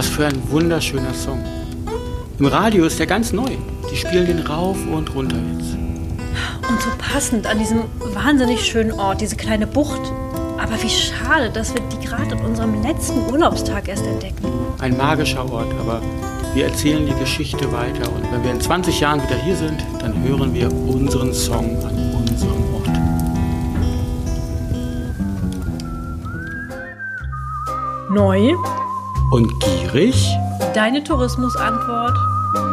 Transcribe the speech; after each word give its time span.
Was 0.00 0.08
für 0.08 0.24
ein 0.24 0.50
wunderschöner 0.50 1.12
Song. 1.12 1.44
Im 2.38 2.46
Radio 2.46 2.86
ist 2.86 2.98
der 2.98 3.06
ganz 3.06 3.34
neu. 3.34 3.50
Die 3.92 3.96
spielen 3.96 4.24
den 4.24 4.38
rauf 4.38 4.78
und 4.90 5.14
runter 5.14 5.36
jetzt. 5.36 5.74
Und 6.66 6.80
so 6.80 6.88
passend 6.96 7.46
an 7.46 7.58
diesem 7.58 7.82
wahnsinnig 8.14 8.64
schönen 8.64 8.92
Ort, 8.92 9.20
diese 9.20 9.36
kleine 9.36 9.66
Bucht. 9.66 10.00
Aber 10.56 10.82
wie 10.82 10.88
schade, 10.88 11.50
dass 11.50 11.74
wir 11.74 11.82
die 11.82 12.06
gerade 12.06 12.34
an 12.34 12.42
unserem 12.46 12.82
letzten 12.82 13.30
Urlaubstag 13.30 13.88
erst 13.88 14.06
entdecken. 14.06 14.50
Ein 14.78 14.96
magischer 14.96 15.44
Ort, 15.52 15.70
aber 15.78 16.00
wir 16.54 16.64
erzählen 16.64 17.04
die 17.04 17.20
Geschichte 17.20 17.70
weiter. 17.70 18.10
Und 18.10 18.22
wenn 18.32 18.42
wir 18.42 18.52
in 18.52 18.60
20 18.62 19.00
Jahren 19.00 19.22
wieder 19.22 19.36
hier 19.36 19.56
sind, 19.56 19.84
dann 20.00 20.22
hören 20.22 20.54
wir 20.54 20.72
unseren 20.72 21.34
Song 21.34 21.76
an 21.84 22.14
unserem 22.14 22.74
Ort. 22.74 22.88
Neu 28.08 28.54
Und 29.30 29.60
gierig 29.60 30.14
Deine 30.74 31.04
Tourismusantwort. 31.04 32.16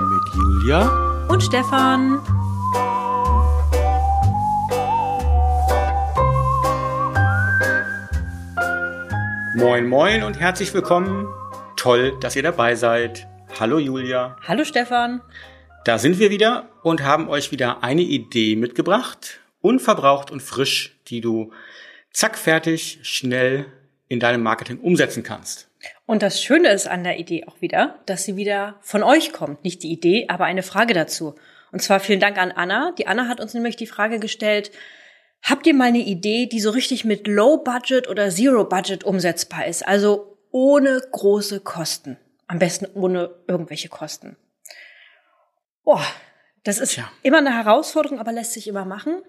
mit 0.09 0.33
Julia. 0.33 1.25
Und 1.29 1.43
Stefan. 1.43 2.19
Moin, 9.55 9.87
moin 9.87 10.23
und 10.23 10.39
herzlich 10.39 10.73
willkommen. 10.73 11.27
Toll, 11.75 12.17
dass 12.21 12.35
ihr 12.35 12.43
dabei 12.43 12.75
seid. 12.75 13.27
Hallo 13.59 13.77
Julia. 13.77 14.35
Hallo 14.47 14.63
Stefan. 14.63 15.21
Da 15.85 15.99
sind 15.99 16.17
wir 16.17 16.31
wieder 16.31 16.69
und 16.81 17.03
haben 17.03 17.29
euch 17.29 17.51
wieder 17.51 17.83
eine 17.83 18.01
Idee 18.01 18.55
mitgebracht. 18.55 19.39
Unverbraucht 19.61 20.31
und 20.31 20.41
frisch, 20.41 20.97
die 21.07 21.21
du 21.21 21.51
zack 22.11 22.37
fertig, 22.37 22.99
schnell 23.03 23.67
in 24.07 24.19
deinem 24.19 24.41
Marketing 24.41 24.79
umsetzen 24.79 25.23
kannst. 25.23 25.69
Und 26.05 26.21
das 26.23 26.41
Schöne 26.41 26.69
ist 26.69 26.87
an 26.87 27.03
der 27.03 27.19
Idee 27.19 27.45
auch 27.47 27.61
wieder, 27.61 27.99
dass 28.05 28.23
sie 28.23 28.35
wieder 28.35 28.75
von 28.81 29.03
euch 29.03 29.33
kommt. 29.33 29.63
Nicht 29.63 29.83
die 29.83 29.91
Idee, 29.91 30.25
aber 30.29 30.45
eine 30.45 30.63
Frage 30.63 30.93
dazu. 30.93 31.35
Und 31.71 31.81
zwar 31.81 31.99
vielen 31.99 32.19
Dank 32.19 32.37
an 32.37 32.51
Anna. 32.51 32.93
Die 32.97 33.07
Anna 33.07 33.27
hat 33.27 33.39
uns 33.39 33.53
nämlich 33.53 33.75
die 33.75 33.87
Frage 33.87 34.19
gestellt, 34.19 34.71
habt 35.41 35.67
ihr 35.67 35.73
mal 35.73 35.89
eine 35.89 35.99
Idee, 35.99 36.47
die 36.47 36.59
so 36.59 36.69
richtig 36.69 37.05
mit 37.05 37.27
Low 37.27 37.57
Budget 37.57 38.07
oder 38.07 38.29
Zero 38.29 38.63
Budget 38.63 39.03
umsetzbar 39.03 39.67
ist? 39.67 39.87
Also 39.87 40.37
ohne 40.51 41.01
große 41.11 41.59
Kosten. 41.59 42.17
Am 42.47 42.59
besten 42.59 42.87
ohne 42.93 43.35
irgendwelche 43.47 43.89
Kosten. 43.89 44.37
Boah, 45.83 46.05
das 46.63 46.79
ist 46.79 46.93
Tja. 46.93 47.09
immer 47.23 47.37
eine 47.39 47.53
Herausforderung, 47.53 48.19
aber 48.19 48.31
lässt 48.31 48.53
sich 48.53 48.67
immer 48.67 48.85
machen. 48.85 49.21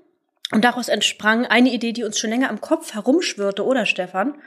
Und 0.51 0.65
daraus 0.65 0.89
entsprang 0.89 1.45
eine 1.47 1.71
Idee, 1.71 1.93
die 1.93 2.05
uns 2.05 2.19
schon 2.19 2.31
länger 2.31 2.49
am 2.49 2.61
Kopf 2.61 2.95
herumschwirrte, 2.95 3.65
oder 3.65 3.87
Stefan? 3.87 4.41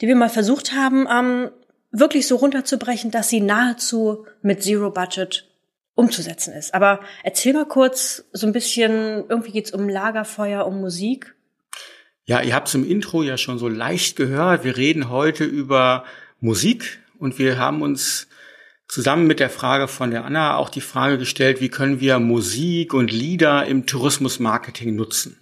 Die 0.00 0.08
wir 0.08 0.16
mal 0.16 0.28
versucht 0.28 0.72
haben, 0.72 1.06
ähm, 1.10 1.50
wirklich 1.90 2.26
so 2.26 2.36
runterzubrechen, 2.36 3.10
dass 3.10 3.28
sie 3.28 3.40
nahezu 3.40 4.26
mit 4.42 4.62
Zero 4.62 4.90
Budget 4.90 5.48
umzusetzen 5.94 6.52
ist. 6.52 6.74
Aber 6.74 7.00
erzähl 7.22 7.54
mal 7.54 7.66
kurz 7.66 8.24
so 8.32 8.46
ein 8.46 8.52
bisschen, 8.52 9.24
irgendwie 9.28 9.52
geht's 9.52 9.72
um 9.72 9.88
Lagerfeuer, 9.88 10.66
um 10.66 10.80
Musik. 10.80 11.34
Ja, 12.26 12.42
ihr 12.42 12.54
habt 12.54 12.68
es 12.68 12.74
im 12.74 12.88
Intro 12.88 13.22
ja 13.22 13.38
schon 13.38 13.58
so 13.58 13.68
leicht 13.68 14.16
gehört. 14.16 14.64
Wir 14.64 14.76
reden 14.76 15.08
heute 15.08 15.44
über 15.44 16.04
Musik 16.40 16.98
und 17.18 17.38
wir 17.38 17.58
haben 17.58 17.82
uns 17.82 18.28
zusammen 18.88 19.26
mit 19.26 19.40
der 19.40 19.50
Frage 19.50 19.88
von 19.88 20.10
der 20.10 20.24
Anna 20.24 20.56
auch 20.56 20.68
die 20.68 20.80
Frage 20.80 21.18
gestellt, 21.18 21.60
wie 21.60 21.70
können 21.70 22.00
wir 22.00 22.18
Musik 22.18 22.94
und 22.94 23.10
Lieder 23.10 23.66
im 23.66 23.86
Tourismusmarketing 23.86 24.94
nutzen? 24.94 25.40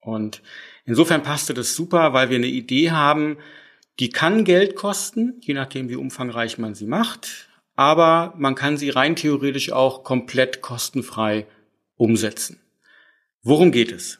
Und 0.00 0.42
insofern 0.84 1.22
passte 1.22 1.54
das 1.54 1.74
super, 1.74 2.12
weil 2.12 2.30
wir 2.30 2.36
eine 2.36 2.46
Idee 2.46 2.90
haben, 2.90 3.36
die 3.98 4.10
kann 4.10 4.44
Geld 4.44 4.74
kosten, 4.74 5.34
je 5.40 5.54
nachdem, 5.54 5.88
wie 5.88 5.96
umfangreich 5.96 6.58
man 6.58 6.74
sie 6.74 6.86
macht, 6.86 7.48
aber 7.74 8.34
man 8.36 8.54
kann 8.54 8.76
sie 8.76 8.90
rein 8.90 9.16
theoretisch 9.16 9.72
auch 9.72 10.04
komplett 10.04 10.60
kostenfrei 10.60 11.46
umsetzen. 11.96 12.60
Worum 13.42 13.72
geht 13.72 13.92
es? 13.92 14.18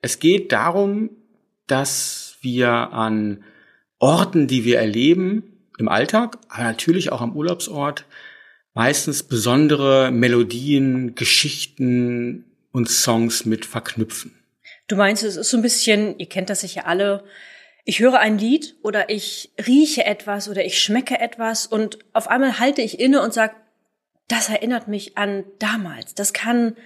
Es 0.00 0.18
geht 0.18 0.52
darum, 0.52 1.10
dass 1.66 2.36
wir 2.40 2.70
an 2.70 3.44
Orten, 3.98 4.48
die 4.48 4.64
wir 4.64 4.78
erleben, 4.78 5.52
im 5.78 5.88
Alltag, 5.88 6.38
aber 6.48 6.64
natürlich 6.64 7.12
auch 7.12 7.20
am 7.20 7.36
Urlaubsort, 7.36 8.04
meistens 8.74 9.22
besondere 9.22 10.10
Melodien, 10.10 11.14
Geschichten 11.14 12.44
und 12.72 12.88
Songs 12.88 13.44
mit 13.44 13.64
verknüpfen. 13.64 14.34
Du 14.88 14.96
meinst, 14.96 15.22
es 15.22 15.36
ist 15.36 15.50
so 15.50 15.56
ein 15.56 15.62
bisschen, 15.62 16.18
ihr 16.18 16.26
kennt 16.26 16.50
das 16.50 16.60
sicher 16.60 16.86
alle, 16.86 17.24
ich 17.84 18.00
höre 18.00 18.18
ein 18.18 18.38
Lied 18.38 18.76
oder 18.82 19.10
ich 19.10 19.52
rieche 19.66 20.04
etwas 20.04 20.48
oder 20.48 20.64
ich 20.64 20.80
schmecke 20.80 21.18
etwas 21.18 21.66
und 21.66 21.98
auf 22.12 22.28
einmal 22.28 22.58
halte 22.58 22.82
ich 22.82 23.00
inne 23.00 23.22
und 23.22 23.34
sage, 23.34 23.54
das 24.28 24.48
erinnert 24.48 24.88
mich 24.88 25.18
an 25.18 25.44
damals. 25.58 26.14
Das 26.14 26.32
kann 26.32 26.76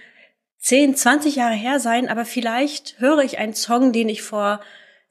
10, 0.59 0.95
20 0.95 1.35
Jahre 1.35 1.53
her 1.53 1.79
sein, 1.79 2.09
aber 2.09 2.25
vielleicht 2.25 2.99
höre 2.99 3.19
ich 3.19 3.37
einen 3.37 3.53
Song, 3.53 3.93
den 3.93 4.09
ich 4.09 4.23
vor 4.23 4.59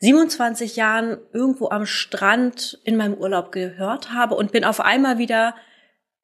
27 0.01 0.77
Jahren 0.77 1.19
irgendwo 1.33 1.71
am 1.71 1.87
Strand 1.87 2.79
in 2.85 2.97
meinem 2.97 3.15
Urlaub 3.15 3.53
gehört 3.53 4.13
habe 4.13 4.35
und 4.35 4.53
bin 4.53 4.65
auf 4.65 4.81
einmal 4.81 5.19
wieder 5.19 5.55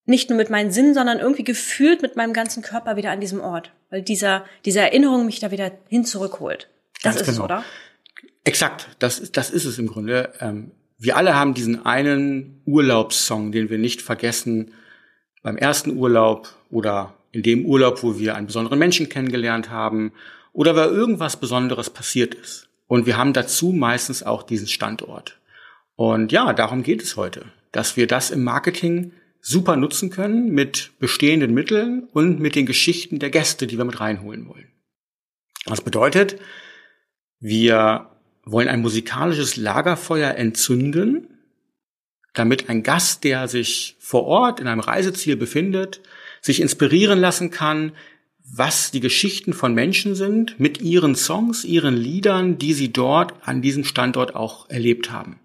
nicht 0.04 0.28
nur 0.28 0.36
mit 0.36 0.50
meinen 0.50 0.72
Sinnen, 0.72 0.94
sondern 0.94 1.20
irgendwie 1.20 1.44
gefühlt 1.44 2.02
mit 2.02 2.16
meinem 2.16 2.32
ganzen 2.32 2.62
Körper 2.62 2.96
wieder 2.96 3.12
an 3.12 3.20
diesem 3.20 3.40
Ort, 3.40 3.72
weil 3.88 4.02
dieser, 4.02 4.44
diese 4.64 4.80
Erinnerung 4.80 5.24
mich 5.24 5.38
da 5.38 5.52
wieder 5.52 5.70
hin 5.88 6.04
zurückholt. 6.04 6.68
Das 7.02 7.14
Ganz 7.14 7.16
ist 7.22 7.28
es, 7.28 7.34
genau. 7.36 7.44
oder? 7.44 7.64
Exakt, 8.44 8.88
das 8.98 9.18
ist, 9.18 9.36
das 9.36 9.50
ist 9.50 9.64
es 9.64 9.78
im 9.78 9.86
Grunde. 9.86 10.32
Ähm, 10.40 10.72
wir 10.98 11.16
alle 11.16 11.34
haben 11.34 11.54
diesen 11.54 11.84
einen 11.84 12.60
Urlaubssong, 12.64 13.52
den 13.52 13.70
wir 13.70 13.78
nicht 13.78 14.02
vergessen 14.02 14.72
beim 15.42 15.56
ersten 15.56 15.96
Urlaub 15.96 16.54
oder 16.70 17.14
in 17.32 17.42
dem 17.42 17.64
Urlaub, 17.64 18.02
wo 18.02 18.18
wir 18.18 18.36
einen 18.36 18.46
besonderen 18.46 18.78
Menschen 18.78 19.08
kennengelernt 19.08 19.70
haben 19.70 20.12
oder 20.52 20.76
weil 20.76 20.90
irgendwas 20.90 21.38
Besonderes 21.38 21.90
passiert 21.90 22.34
ist. 22.34 22.68
Und 22.86 23.06
wir 23.06 23.16
haben 23.16 23.32
dazu 23.32 23.72
meistens 23.72 24.22
auch 24.22 24.42
diesen 24.42 24.68
Standort. 24.68 25.40
Und 25.96 26.30
ja, 26.30 26.52
darum 26.52 26.82
geht 26.82 27.02
es 27.02 27.16
heute, 27.16 27.46
dass 27.70 27.96
wir 27.96 28.06
das 28.06 28.30
im 28.30 28.44
Marketing 28.44 29.12
super 29.40 29.76
nutzen 29.76 30.10
können 30.10 30.50
mit 30.50 30.92
bestehenden 30.98 31.54
Mitteln 31.54 32.04
und 32.12 32.38
mit 32.38 32.54
den 32.54 32.66
Geschichten 32.66 33.18
der 33.18 33.30
Gäste, 33.30 33.66
die 33.66 33.78
wir 33.78 33.84
mit 33.84 33.98
reinholen 33.98 34.46
wollen. 34.46 34.68
Das 35.64 35.80
bedeutet, 35.80 36.38
wir 37.40 38.11
wollen 38.44 38.68
ein 38.68 38.80
musikalisches 38.80 39.56
Lagerfeuer 39.56 40.34
entzünden, 40.34 41.28
damit 42.34 42.68
ein 42.68 42.82
Gast, 42.82 43.24
der 43.24 43.48
sich 43.48 43.96
vor 44.00 44.24
Ort 44.24 44.60
in 44.60 44.66
einem 44.66 44.80
Reiseziel 44.80 45.36
befindet, 45.36 46.00
sich 46.40 46.60
inspirieren 46.60 47.20
lassen 47.20 47.50
kann, 47.50 47.92
was 48.44 48.90
die 48.90 49.00
Geschichten 49.00 49.52
von 49.52 49.74
Menschen 49.74 50.14
sind 50.14 50.58
mit 50.58 50.82
ihren 50.82 51.14
Songs, 51.14 51.64
ihren 51.64 51.96
Liedern, 51.96 52.58
die 52.58 52.72
sie 52.72 52.92
dort 52.92 53.34
an 53.46 53.62
diesem 53.62 53.84
Standort 53.84 54.34
auch 54.34 54.68
erlebt 54.68 55.10
haben. 55.10 55.38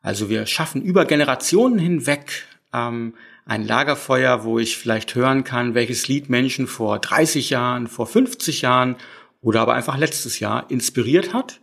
Also 0.00 0.30
wir 0.30 0.46
schaffen 0.46 0.82
über 0.82 1.04
Generationen 1.04 1.78
hinweg 1.78 2.44
ähm, 2.72 3.14
ein 3.44 3.66
Lagerfeuer, 3.66 4.44
wo 4.44 4.58
ich 4.58 4.78
vielleicht 4.78 5.14
hören 5.14 5.44
kann, 5.44 5.74
welches 5.74 6.08
Lied 6.08 6.28
Menschen 6.28 6.66
vor 6.66 6.98
30 6.98 7.50
Jahren, 7.50 7.86
vor 7.86 8.06
50 8.06 8.62
Jahren 8.62 8.96
oder 9.40 9.60
aber 9.60 9.74
einfach 9.74 9.98
letztes 9.98 10.40
Jahr 10.40 10.70
inspiriert 10.70 11.34
hat 11.34 11.60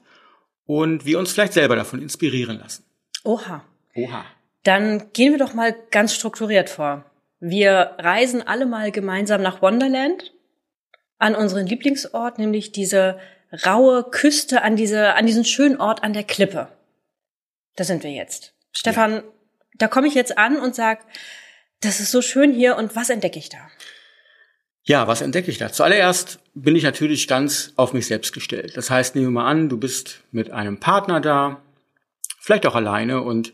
und 0.65 1.05
wir 1.05 1.19
uns 1.19 1.31
vielleicht 1.31 1.53
selber 1.53 1.75
davon 1.75 2.01
inspirieren 2.01 2.59
lassen. 2.59 2.83
Oha. 3.23 3.63
Oha. 3.95 4.25
Dann 4.63 5.11
gehen 5.13 5.31
wir 5.31 5.39
doch 5.39 5.53
mal 5.53 5.75
ganz 5.91 6.13
strukturiert 6.13 6.69
vor. 6.69 7.05
Wir 7.39 7.95
reisen 7.99 8.41
alle 8.41 8.65
mal 8.65 8.91
gemeinsam 8.91 9.41
nach 9.41 9.61
Wonderland 9.61 10.33
an 11.17 11.35
unseren 11.35 11.67
Lieblingsort, 11.67 12.39
nämlich 12.39 12.71
diese 12.71 13.19
raue 13.65 14.03
Küste 14.03 14.63
an 14.63 14.75
diese, 14.75 15.13
an 15.13 15.25
diesen 15.25 15.45
schönen 15.45 15.79
Ort 15.79 16.03
an 16.03 16.13
der 16.13 16.23
Klippe. 16.23 16.69
Da 17.75 17.83
sind 17.83 18.03
wir 18.03 18.11
jetzt. 18.11 18.53
Stefan, 18.71 19.23
da 19.75 19.87
komme 19.87 20.07
ich 20.07 20.13
jetzt 20.13 20.37
an 20.37 20.57
und 20.57 20.75
sag, 20.75 21.05
das 21.81 21.99
ist 21.99 22.11
so 22.11 22.21
schön 22.21 22.53
hier 22.53 22.77
und 22.77 22.95
was 22.95 23.09
entdecke 23.09 23.39
ich 23.39 23.49
da? 23.49 23.59
Ja, 24.87 25.07
was 25.07 25.21
entdecke 25.21 25.49
ich 25.49 25.57
da? 25.57 25.71
Zuallererst 25.71 26.39
bin 26.53 26.75
ich 26.75 26.83
natürlich 26.83 27.27
ganz 27.27 27.73
auf 27.75 27.93
mich 27.93 28.05
selbst 28.05 28.33
gestellt. 28.33 28.77
Das 28.77 28.91
heißt, 28.91 29.15
nehmen 29.15 29.27
wir 29.27 29.41
mal 29.41 29.49
an, 29.49 29.67
du 29.67 29.77
bist 29.77 30.21
mit 30.31 30.51
einem 30.51 30.79
Partner 30.79 31.19
da, 31.19 31.61
vielleicht 32.39 32.67
auch 32.67 32.75
alleine 32.75 33.21
und 33.21 33.51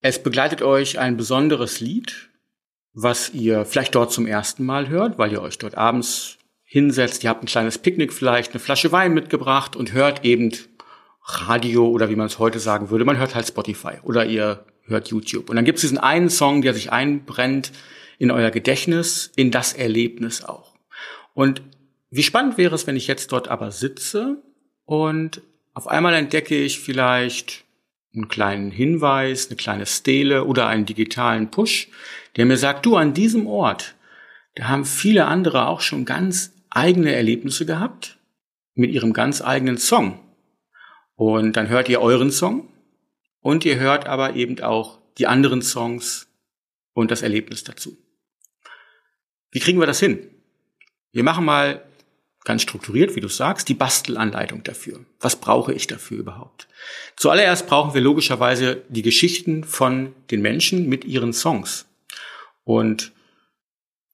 es 0.00 0.22
begleitet 0.22 0.62
euch 0.62 1.00
ein 1.00 1.16
besonderes 1.16 1.80
Lied, 1.80 2.30
was 2.92 3.34
ihr 3.34 3.64
vielleicht 3.64 3.96
dort 3.96 4.12
zum 4.12 4.28
ersten 4.28 4.64
Mal 4.64 4.88
hört, 4.88 5.18
weil 5.18 5.32
ihr 5.32 5.42
euch 5.42 5.58
dort 5.58 5.76
abends 5.76 6.38
hinsetzt, 6.62 7.24
ihr 7.24 7.30
habt 7.30 7.42
ein 7.42 7.46
kleines 7.46 7.78
Picknick 7.78 8.12
vielleicht, 8.12 8.52
eine 8.52 8.60
Flasche 8.60 8.92
Wein 8.92 9.12
mitgebracht 9.12 9.74
und 9.74 9.92
hört 9.92 10.24
eben 10.24 10.52
Radio 11.24 11.88
oder 11.88 12.08
wie 12.10 12.16
man 12.16 12.26
es 12.26 12.38
heute 12.38 12.60
sagen 12.60 12.90
würde, 12.90 13.04
man 13.04 13.18
hört 13.18 13.34
halt 13.34 13.48
Spotify 13.48 13.94
oder 14.02 14.24
ihr 14.24 14.64
hört 14.86 15.08
YouTube. 15.08 15.50
Und 15.50 15.56
dann 15.56 15.64
gibt 15.64 15.78
es 15.78 15.82
diesen 15.82 15.98
einen 15.98 16.30
Song, 16.30 16.62
der 16.62 16.74
sich 16.74 16.92
einbrennt 16.92 17.72
in 18.18 18.30
euer 18.30 18.50
Gedächtnis, 18.50 19.32
in 19.36 19.50
das 19.50 19.72
Erlebnis 19.72 20.44
auch. 20.44 20.74
Und 21.34 21.62
wie 22.10 22.22
spannend 22.22 22.58
wäre 22.58 22.74
es, 22.74 22.86
wenn 22.86 22.96
ich 22.96 23.06
jetzt 23.06 23.32
dort 23.32 23.48
aber 23.48 23.70
sitze 23.72 24.42
und 24.84 25.42
auf 25.72 25.88
einmal 25.88 26.14
entdecke 26.14 26.56
ich 26.56 26.78
vielleicht 26.78 27.64
einen 28.14 28.28
kleinen 28.28 28.70
Hinweis, 28.70 29.48
eine 29.48 29.56
kleine 29.56 29.86
Stele 29.86 30.44
oder 30.44 30.68
einen 30.68 30.86
digitalen 30.86 31.50
Push, 31.50 31.88
der 32.36 32.46
mir 32.46 32.56
sagt, 32.56 32.86
du 32.86 32.96
an 32.96 33.14
diesem 33.14 33.46
Ort, 33.46 33.96
da 34.54 34.68
haben 34.68 34.84
viele 34.84 35.26
andere 35.26 35.66
auch 35.66 35.80
schon 35.80 36.04
ganz 36.04 36.52
eigene 36.70 37.12
Erlebnisse 37.12 37.66
gehabt 37.66 38.18
mit 38.74 38.92
ihrem 38.92 39.12
ganz 39.12 39.42
eigenen 39.42 39.78
Song. 39.78 40.20
Und 41.16 41.56
dann 41.56 41.68
hört 41.68 41.88
ihr 41.88 42.00
euren 42.00 42.30
Song 42.30 42.68
und 43.40 43.64
ihr 43.64 43.78
hört 43.78 44.06
aber 44.06 44.34
eben 44.34 44.60
auch 44.60 45.00
die 45.18 45.26
anderen 45.26 45.62
Songs 45.62 46.28
und 46.92 47.10
das 47.10 47.22
Erlebnis 47.22 47.64
dazu. 47.64 47.96
Wie 49.54 49.60
kriegen 49.60 49.78
wir 49.78 49.86
das 49.86 50.00
hin? 50.00 50.18
Wir 51.12 51.22
machen 51.22 51.44
mal 51.44 51.84
ganz 52.42 52.62
strukturiert, 52.62 53.14
wie 53.14 53.20
du 53.20 53.28
sagst, 53.28 53.68
die 53.68 53.74
Bastelanleitung 53.74 54.64
dafür. 54.64 55.06
Was 55.20 55.36
brauche 55.36 55.72
ich 55.72 55.86
dafür 55.86 56.18
überhaupt? 56.18 56.66
Zuallererst 57.14 57.68
brauchen 57.68 57.94
wir 57.94 58.00
logischerweise 58.00 58.82
die 58.88 59.02
Geschichten 59.02 59.62
von 59.62 60.12
den 60.32 60.42
Menschen 60.42 60.88
mit 60.88 61.04
ihren 61.04 61.32
Songs. 61.32 61.86
Und 62.64 63.12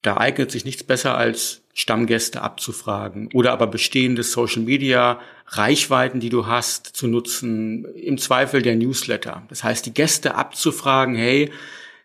da 0.02 0.18
eignet 0.18 0.50
sich 0.50 0.66
nichts 0.66 0.84
besser 0.84 1.16
als 1.16 1.62
Stammgäste 1.72 2.42
abzufragen 2.42 3.30
oder 3.32 3.52
aber 3.52 3.66
bestehende 3.66 4.22
Social 4.22 4.60
Media 4.60 5.20
Reichweiten, 5.46 6.20
die 6.20 6.28
du 6.28 6.46
hast, 6.46 6.86
zu 6.86 7.06
nutzen. 7.06 7.86
Im 7.94 8.18
Zweifel 8.18 8.60
der 8.60 8.76
Newsletter. 8.76 9.42
Das 9.48 9.64
heißt, 9.64 9.86
die 9.86 9.94
Gäste 9.94 10.34
abzufragen, 10.34 11.14
hey, 11.14 11.50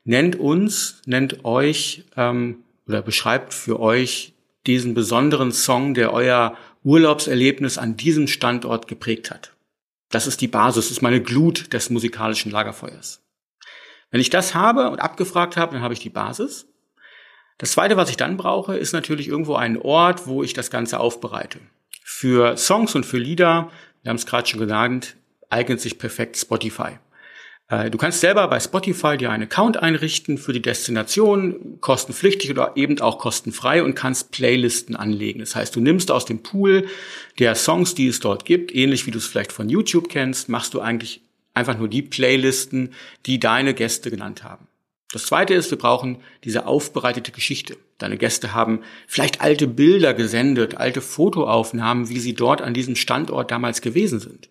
nennt 0.05 0.37
uns, 0.37 1.01
nennt 1.05 1.43
euch 1.43 2.05
ähm, 2.15 2.63
oder 2.87 3.01
beschreibt 3.01 3.53
für 3.53 3.79
euch 3.79 4.33
diesen 4.65 4.93
besonderen 4.93 5.51
Song, 5.51 5.93
der 5.93 6.13
euer 6.13 6.57
Urlaubserlebnis 6.83 7.77
an 7.77 7.97
diesem 7.97 8.27
Standort 8.27 8.87
geprägt 8.87 9.31
hat. 9.31 9.53
Das 10.09 10.27
ist 10.27 10.41
die 10.41 10.47
Basis, 10.47 10.91
ist 10.91 11.01
meine 11.01 11.21
Glut 11.21 11.73
des 11.73 11.89
musikalischen 11.89 12.51
Lagerfeuers. 12.51 13.21
Wenn 14.11 14.21
ich 14.21 14.29
das 14.29 14.53
habe 14.55 14.89
und 14.89 14.99
abgefragt 14.99 15.57
habe, 15.57 15.73
dann 15.73 15.81
habe 15.81 15.93
ich 15.93 15.99
die 15.99 16.09
Basis. 16.09 16.67
Das 17.57 17.71
zweite, 17.71 17.97
was 17.97 18.09
ich 18.09 18.17
dann 18.17 18.37
brauche, 18.37 18.75
ist 18.75 18.93
natürlich 18.93 19.27
irgendwo 19.27 19.55
ein 19.55 19.81
Ort, 19.81 20.27
wo 20.27 20.43
ich 20.43 20.53
das 20.53 20.69
Ganze 20.69 20.99
aufbereite. 20.99 21.59
Für 22.03 22.57
Songs 22.57 22.95
und 22.95 23.05
für 23.05 23.17
Lieder, 23.17 23.71
wir 24.03 24.09
haben 24.09 24.17
es 24.17 24.25
gerade 24.25 24.47
schon 24.47 24.59
genannt, 24.59 25.15
eignet 25.49 25.81
sich 25.81 25.97
perfekt 25.97 26.37
Spotify. 26.37 26.99
Äh, 27.67 27.89
du 27.89 27.97
kannst 27.97 28.21
selber 28.21 28.47
bei 28.47 28.59
Spotify 28.59 29.17
dir 29.17 29.31
einen 29.31 29.43
Account 29.43 29.77
einrichten 29.77 30.37
für 30.37 30.53
die 30.53 30.61
Destination, 30.61 31.79
kostenpflichtig 31.81 32.51
oder 32.51 32.73
eben 32.75 32.99
auch 33.01 33.17
kostenfrei 33.17 33.83
und 33.83 33.95
kannst 33.95 34.31
Playlisten 34.31 34.95
anlegen. 34.95 35.39
Das 35.39 35.55
heißt, 35.55 35.75
du 35.75 35.79
nimmst 35.79 36.11
aus 36.11 36.25
dem 36.25 36.43
Pool 36.43 36.87
der 37.39 37.55
Songs, 37.55 37.95
die 37.95 38.07
es 38.07 38.19
dort 38.19 38.45
gibt, 38.45 38.73
ähnlich 38.73 39.07
wie 39.07 39.11
du 39.11 39.17
es 39.17 39.25
vielleicht 39.25 39.51
von 39.51 39.69
YouTube 39.69 40.09
kennst, 40.09 40.49
machst 40.49 40.73
du 40.73 40.81
eigentlich 40.81 41.21
einfach 41.53 41.77
nur 41.77 41.87
die 41.87 42.01
Playlisten, 42.01 42.93
die 43.25 43.39
deine 43.39 43.73
Gäste 43.73 44.11
genannt 44.11 44.43
haben. 44.43 44.67
Das 45.11 45.27
zweite 45.27 45.53
ist, 45.53 45.71
wir 45.71 45.77
brauchen 45.77 46.17
diese 46.43 46.65
aufbereitete 46.67 47.31
Geschichte. 47.31 47.77
Deine 47.99 48.17
Gäste 48.17 48.53
haben 48.53 48.81
vielleicht 49.07 49.39
alte 49.39 49.65
Bilder 49.65 50.13
gesendet, 50.13 50.75
alte 50.75 50.99
Fotoaufnahmen, 50.99 52.09
wie 52.09 52.19
sie 52.19 52.33
dort 52.33 52.61
an 52.61 52.73
diesem 52.73 52.97
Standort 52.97 53.49
damals 53.49 53.81
gewesen 53.81 54.19
sind. 54.19 54.49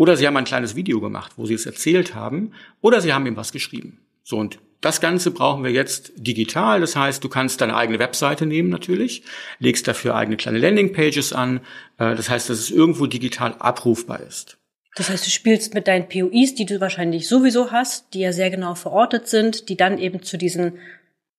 Oder 0.00 0.16
sie 0.16 0.26
haben 0.26 0.36
ein 0.38 0.44
kleines 0.44 0.76
Video 0.76 0.98
gemacht, 0.98 1.32
wo 1.36 1.44
sie 1.44 1.52
es 1.52 1.66
erzählt 1.66 2.14
haben. 2.14 2.54
Oder 2.80 3.02
sie 3.02 3.12
haben 3.12 3.26
ihm 3.26 3.36
was 3.36 3.52
geschrieben. 3.52 4.00
So, 4.22 4.38
und 4.38 4.58
das 4.80 5.02
Ganze 5.02 5.30
brauchen 5.30 5.62
wir 5.62 5.72
jetzt 5.72 6.12
digital. 6.16 6.80
Das 6.80 6.96
heißt, 6.96 7.22
du 7.22 7.28
kannst 7.28 7.60
deine 7.60 7.76
eigene 7.76 7.98
Webseite 7.98 8.46
nehmen 8.46 8.70
natürlich, 8.70 9.24
legst 9.58 9.86
dafür 9.86 10.14
eigene 10.14 10.38
kleine 10.38 10.56
Landingpages 10.56 11.34
an. 11.34 11.60
Äh, 11.98 12.14
das 12.14 12.30
heißt, 12.30 12.48
dass 12.48 12.60
es 12.60 12.70
irgendwo 12.70 13.04
digital 13.04 13.56
abrufbar 13.58 14.20
ist. 14.20 14.56
Das 14.96 15.10
heißt, 15.10 15.26
du 15.26 15.30
spielst 15.30 15.74
mit 15.74 15.86
deinen 15.86 16.08
POIs, 16.08 16.54
die 16.54 16.64
du 16.64 16.80
wahrscheinlich 16.80 17.28
sowieso 17.28 17.70
hast, 17.70 18.14
die 18.14 18.20
ja 18.20 18.32
sehr 18.32 18.48
genau 18.48 18.76
verortet 18.76 19.28
sind, 19.28 19.68
die 19.68 19.76
dann 19.76 19.98
eben 19.98 20.22
zu 20.22 20.38
diesen 20.38 20.78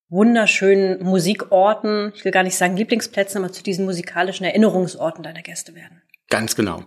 wunderschönen 0.09 1.01
Musikorten, 1.01 2.11
ich 2.13 2.23
will 2.23 2.31
gar 2.31 2.43
nicht 2.43 2.57
sagen 2.57 2.77
Lieblingsplätzen, 2.77 3.43
aber 3.43 3.51
zu 3.51 3.63
diesen 3.63 3.85
musikalischen 3.85 4.45
Erinnerungsorten 4.45 5.23
deiner 5.23 5.41
Gäste 5.41 5.73
werden. 5.73 6.03
Ganz 6.29 6.55
genau. 6.55 6.85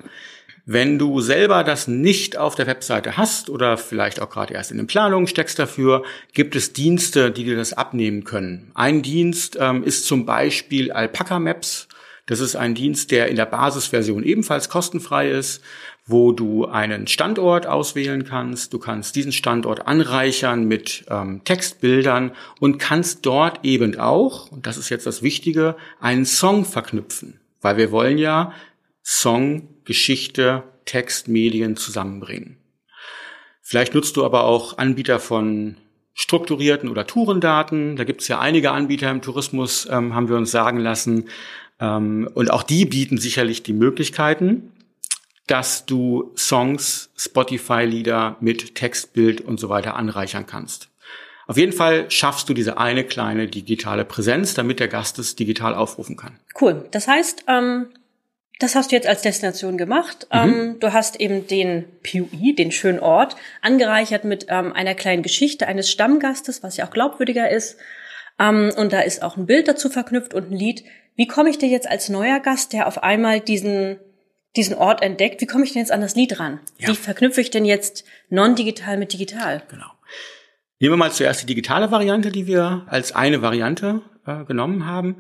Wenn 0.67 0.99
du 0.99 1.21
selber 1.21 1.63
das 1.63 1.89
nicht 1.89 2.39
auf 2.39 2.55
der 2.55 2.67
Webseite 2.67 3.19
hast 3.19 3.51
oder 3.51 3.77
vielleicht 3.77 4.23
auch 4.23 4.31
gerade 4.31 4.55
erst 4.55 4.71
in 4.71 4.79
den 4.79 4.87
Planungen 4.87 5.27
steckst 5.27 5.59
dafür, 5.59 6.05
gibt 6.33 6.57
es 6.57 6.73
Dienste, 6.73 7.31
die 7.31 7.45
dir 7.45 7.57
das 7.57 7.75
abnehmen 7.75 8.25
können. 8.25 8.71
Ein 8.75 9.03
Dienst 9.03 9.59
ähm, 9.61 9.85
ist 9.85 10.07
zum 10.07 10.25
Beispiel 10.25 10.91
Alpaca 10.91 11.39
Maps. 11.39 11.87
Das 12.25 12.41
ist 12.41 12.57
ein 12.57 12.75
Dienst, 12.75 13.11
der 13.11 13.29
in 13.29 13.37
der 13.37 13.45
Basisversion 13.45 14.23
ebenfalls 14.23 14.71
kostenfrei 14.71 15.29
ist, 15.31 15.63
wo 16.07 16.33
du 16.33 16.65
einen 16.65 17.07
Standort 17.09 17.67
auswählen 17.67 18.25
kannst. 18.25 18.73
Du 18.73 18.79
kannst 18.79 19.17
diesen 19.17 19.33
Standort 19.33 19.87
anreichern 19.87 20.65
mit 20.65 21.05
ähm, 21.11 21.43
Textbildern 21.45 22.33
und 22.59 22.79
kannst 22.79 23.27
dort 23.27 23.63
eben 23.67 23.99
auch, 24.01 24.51
und 24.51 24.67
das 24.67 24.79
ist 24.79 24.89
jetzt 24.89 25.07
das 25.07 25.23
Wichtige, 25.23 25.77
einen 26.01 26.25
Song 26.25 26.65
verknüpfen. 26.65 27.39
Weil 27.61 27.77
wir 27.77 27.91
wollen 27.91 28.17
ja 28.17 28.53
Song, 29.03 29.69
Geschichte, 29.85 30.63
Text, 30.85 31.29
Medien 31.29 31.77
zusammenbringen. 31.77 32.59
Vielleicht 33.63 33.95
nutzt 33.95 34.17
du 34.17 34.25
aber 34.25 34.45
auch 34.45 34.79
Anbieter 34.79 35.19
von 35.19 35.77
strukturierten 36.13 36.89
oder 36.89 37.07
Tourendaten. 37.07 37.97
Da 37.97 38.05
gibt 38.05 38.23
es 38.23 38.29
ja 38.29 38.39
einige 38.39 38.71
Anbieter 38.71 39.11
im 39.11 39.23
Tourismus, 39.23 39.89
ähm, 39.91 40.15
haben 40.15 40.29
wir 40.29 40.37
uns 40.37 40.51
sagen 40.51 40.79
lassen. 40.79 41.29
Ähm, 41.81 42.29
und 42.35 42.51
auch 42.51 42.63
die 42.63 42.85
bieten 42.85 43.19
sicherlich 43.19 43.63
die 43.63 43.73
Möglichkeiten, 43.73 44.73
dass 45.47 45.87
du 45.87 46.33
Songs, 46.37 47.11
Spotify-Lieder 47.17 48.37
mit 48.41 48.75
Textbild 48.75 49.41
und 49.41 49.59
so 49.59 49.69
weiter 49.69 49.97
anreichern 49.97 50.47
kannst. 50.47 50.89
Auf 51.47 51.59
jeden 51.59 51.73
Fall 51.73 52.11
schaffst 52.11 52.49
du 52.49 52.55
diese 52.55 52.79
eine 52.79 53.05
kleine 53.05 53.49
digitale 53.49 54.05
Präsenz, 54.05 54.55
damit 54.55 54.81
der 54.81 54.89
Gast 54.89 55.19
es 55.19 55.37
digital 55.37 55.75
aufrufen 55.75 56.17
kann. 56.17 56.39
Cool. 56.59 56.89
Das 56.91 57.07
heißt, 57.07 57.45
ähm, 57.49 57.89
das 58.61 58.75
hast 58.75 58.93
du 58.93 58.97
jetzt 58.97 59.09
als 59.09 59.23
Destination 59.23 59.77
gemacht. 59.77 60.29
Mhm. 60.33 60.39
Ähm, 60.39 60.77
du 60.81 60.93
hast 60.93 61.21
eben 61.21 61.47
den 61.47 61.87
PUI, 62.03 62.55
den 62.55 62.71
schönen 62.71 63.01
Ort, 63.01 63.37
angereichert 63.63 64.25
mit 64.25 64.47
ähm, 64.49 64.73
einer 64.73 64.95
kleinen 64.95 65.23
Geschichte 65.23 65.67
eines 65.67 65.91
Stammgastes, 65.91 66.63
was 66.63 66.77
ja 66.77 66.87
auch 66.87 66.91
glaubwürdiger 66.91 67.51
ist. 67.51 67.79
Ähm, 68.39 68.73
und 68.77 68.93
da 68.93 69.01
ist 69.01 69.23
auch 69.23 69.37
ein 69.37 69.47
Bild 69.47 69.69
dazu 69.69 69.89
verknüpft 69.89 70.35
und 70.35 70.51
ein 70.51 70.57
Lied. 70.57 70.85
Wie 71.17 71.27
komme 71.27 71.51
ich 71.51 71.59
dir 71.59 71.69
jetzt 71.69 71.89
als 71.89 72.09
neuer 72.09 72.41
Gast, 72.41 72.73
der 72.73 72.87
auf 72.87 73.03
einmal 73.03 73.41
diesen, 73.41 73.99
diesen 74.57 74.77
Ort 74.77 75.03
entdeckt, 75.03 75.41
wie 75.41 75.47
komme 75.47 75.65
ich 75.65 75.73
denn 75.73 75.81
jetzt 75.81 75.93
an 75.93 76.01
das 76.01 76.15
Lied 76.15 76.39
ran? 76.39 76.61
Ja. 76.79 76.89
Wie 76.89 76.97
verknüpfe 76.97 77.41
ich 77.41 77.51
denn 77.51 77.65
jetzt 77.65 78.05
non-digital 78.31 78.97
mit 78.97 79.13
digital? 79.13 79.63
Genau. 79.69 79.87
Nehmen 80.81 80.95
wir 80.95 80.97
mal 80.97 81.13
zuerst 81.13 81.43
die 81.43 81.47
digitale 81.47 81.91
Variante, 81.91 82.31
die 82.31 82.47
wir 82.47 82.85
als 82.89 83.15
eine 83.15 83.43
Variante 83.43 84.03
äh, 84.27 84.45
genommen 84.45 84.87
haben. 84.87 85.17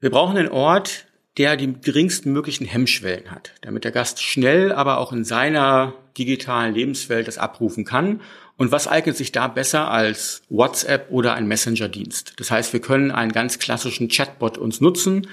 Wir 0.00 0.10
brauchen 0.10 0.36
einen 0.36 0.48
Ort, 0.48 1.06
der 1.38 1.56
die 1.56 1.72
geringsten 1.80 2.32
möglichen 2.32 2.66
Hemmschwellen 2.66 3.30
hat, 3.30 3.52
damit 3.62 3.84
der 3.84 3.92
Gast 3.92 4.22
schnell, 4.22 4.72
aber 4.72 4.98
auch 4.98 5.12
in 5.12 5.24
seiner 5.24 5.94
digitalen 6.18 6.74
Lebenswelt 6.74 7.26
das 7.26 7.38
abrufen 7.38 7.84
kann. 7.84 8.20
Und 8.58 8.70
was 8.70 8.86
eignet 8.86 9.16
sich 9.16 9.32
da 9.32 9.48
besser 9.48 9.90
als 9.90 10.42
WhatsApp 10.50 11.10
oder 11.10 11.34
ein 11.34 11.46
Messenger-Dienst? 11.48 12.34
Das 12.36 12.50
heißt, 12.50 12.72
wir 12.74 12.80
können 12.80 13.10
einen 13.10 13.32
ganz 13.32 13.58
klassischen 13.58 14.08
Chatbot 14.08 14.58
uns 14.58 14.80
nutzen 14.80 15.26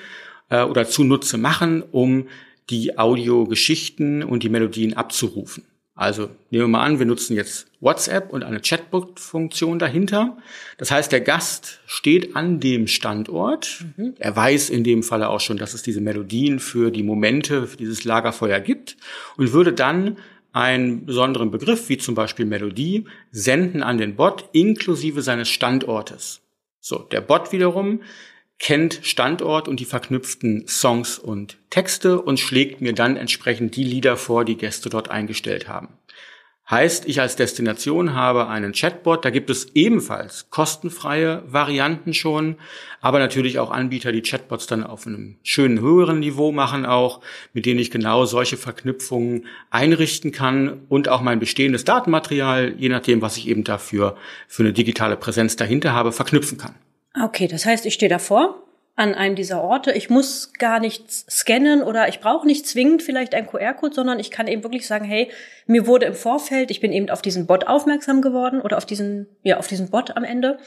äh, 0.50 0.64
oder 0.64 0.88
zunutze 0.88 1.38
machen, 1.38 1.84
um 1.84 2.28
die 2.70 2.98
Audiogeschichten 2.98 4.24
und 4.24 4.44
die 4.44 4.50
Melodien 4.50 4.96
abzurufen. 4.96 5.66
Also 6.00 6.30
nehmen 6.50 6.64
wir 6.64 6.68
mal 6.70 6.86
an, 6.86 6.98
wir 6.98 7.06
nutzen 7.06 7.36
jetzt 7.36 7.68
WhatsApp 7.82 8.32
und 8.32 8.46
eine 8.46 8.62
Chatbot-Funktion 8.62 9.80
dahinter. 9.80 10.38
Das 10.78 10.92
heißt, 10.92 11.12
der 11.12 11.20
Gast 11.20 11.82
steht 11.88 12.38
an 12.38 12.62
dem 12.62 12.88
Standort. 12.88 13.84
Mhm. 13.98 14.14
Er 14.18 14.34
weiß 14.34 14.70
in 14.70 14.86
dem 14.86 15.04
Falle 15.04 15.28
auch 15.28 15.42
schon, 15.42 15.58
dass 15.58 15.74
es 15.74 15.82
diese 15.82 16.00
Melodien 16.00 16.60
für 16.60 16.90
die 16.90 17.04
Momente, 17.04 17.68
für 17.68 17.76
dieses 17.76 18.06
Lagerfeuer 18.06 18.62
gibt 18.62 18.96
und 19.36 19.52
würde 19.52 19.74
dann 19.74 20.16
einen 20.54 21.06
besonderen 21.06 21.52
Begriff, 21.52 21.90
wie 21.90 21.98
zum 21.98 22.16
Beispiel 22.16 22.46
Melodie, 22.46 23.04
senden 23.34 23.84
an 23.84 23.98
den 23.98 24.16
Bot 24.16 24.46
inklusive 24.54 25.22
seines 25.22 25.50
Standortes. 25.50 26.40
So, 26.80 27.00
der 27.00 27.20
Bot 27.20 27.52
wiederum 27.52 28.00
kennt 28.60 29.00
Standort 29.04 29.68
und 29.68 29.80
die 29.80 29.86
verknüpften 29.86 30.68
Songs 30.68 31.18
und 31.18 31.58
Texte 31.70 32.22
und 32.22 32.40
schlägt 32.40 32.82
mir 32.82 32.94
dann 32.94 33.16
entsprechend 33.16 33.76
die 33.76 33.86
Lieder 33.86 34.18
vor, 34.18 34.46
die 34.46 34.58
Gäste 34.58 34.90
dort 34.90 35.10
eingestellt 35.10 35.68
haben. 35.68 35.90
Heißt, 36.70 37.08
ich 37.08 37.20
als 37.20 37.36
Destination 37.36 38.14
habe 38.14 38.48
einen 38.48 38.74
Chatbot, 38.74 39.26
da 39.26 39.32
gibt 39.32 39.50
es 39.50 39.72
ebenfalls 39.74 40.52
kostenfreie 40.52 41.42
Varianten 41.48 42.14
schon, 42.14 42.58
aber 43.02 43.18
natürlich 43.18 43.58
auch 43.58 43.72
Anbieter, 43.72 44.12
die 44.12 44.22
Chatbots 44.22 44.68
dann 44.68 44.84
auf 44.84 45.08
einem 45.08 45.38
schönen 45.42 45.82
höheren 45.82 46.20
Niveau 46.20 46.52
machen 46.52 46.86
auch, 46.86 47.22
mit 47.54 47.66
denen 47.66 47.80
ich 47.80 47.90
genau 47.90 48.26
solche 48.26 48.56
Verknüpfungen 48.56 49.48
einrichten 49.72 50.32
kann 50.32 50.82
und 50.90 51.10
auch 51.10 51.22
mein 51.22 51.40
bestehendes 51.40 51.86
Datenmaterial, 51.86 52.76
je 52.78 52.90
nachdem, 52.90 53.24
was 53.24 53.38
ich 53.38 53.48
eben 53.48 53.64
dafür 53.64 54.16
für 54.48 54.62
eine 54.62 54.74
digitale 54.74 55.18
Präsenz 55.18 55.56
dahinter 55.56 55.94
habe, 55.94 56.12
verknüpfen 56.12 56.60
kann. 56.60 56.76
Okay, 57.14 57.48
das 57.48 57.66
heißt, 57.66 57.86
ich 57.86 57.94
stehe 57.94 58.10
davor, 58.10 58.64
an 59.00 59.16
einem 59.16 59.36
dieser 59.36 59.64
Orte. 59.64 59.94
Ich 59.94 60.10
muss 60.10 60.52
gar 60.54 60.82
nichts 60.82 61.26
scannen 61.30 61.82
oder 61.82 62.10
ich 62.10 62.20
brauche 62.20 62.46
nicht 62.46 62.68
zwingend 62.68 63.02
vielleicht 63.02 63.34
einen 63.34 63.48
QR-Code, 63.48 63.96
sondern 63.96 64.20
ich 64.20 64.30
kann 64.30 64.48
eben 64.48 64.62
wirklich 64.62 64.86
sagen, 64.86 65.06
hey, 65.06 65.32
mir 65.68 65.88
wurde 65.88 66.06
im 66.06 66.14
Vorfeld, 66.14 66.70
ich 66.70 66.82
bin 66.82 66.92
eben 66.92 67.10
auf 67.10 67.22
diesen 67.22 67.48
Bot 67.48 67.66
aufmerksam 67.66 68.22
geworden 68.22 68.60
oder 68.60 68.76
auf 68.76 68.86
diesen, 68.86 69.28
ja, 69.42 69.56
auf 69.56 69.68
diesen 69.68 69.90
Bot 69.90 70.18
am 70.18 70.26
Ende. 70.26 70.60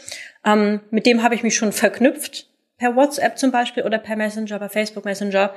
Ähm, 0.47 0.81
mit 0.91 1.05
dem 1.05 1.23
habe 1.23 1.35
ich 1.35 1.43
mich 1.43 1.55
schon 1.55 1.73
verknüpft, 1.73 2.49
per 2.79 2.97
WhatsApp 2.97 3.39
zum 3.39 3.51
Beispiel 3.51 3.83
oder 3.83 3.99
per 3.99 4.17
Messenger, 4.17 4.59
per 4.59 4.71
Facebook 4.71 5.05
Messenger 5.05 5.55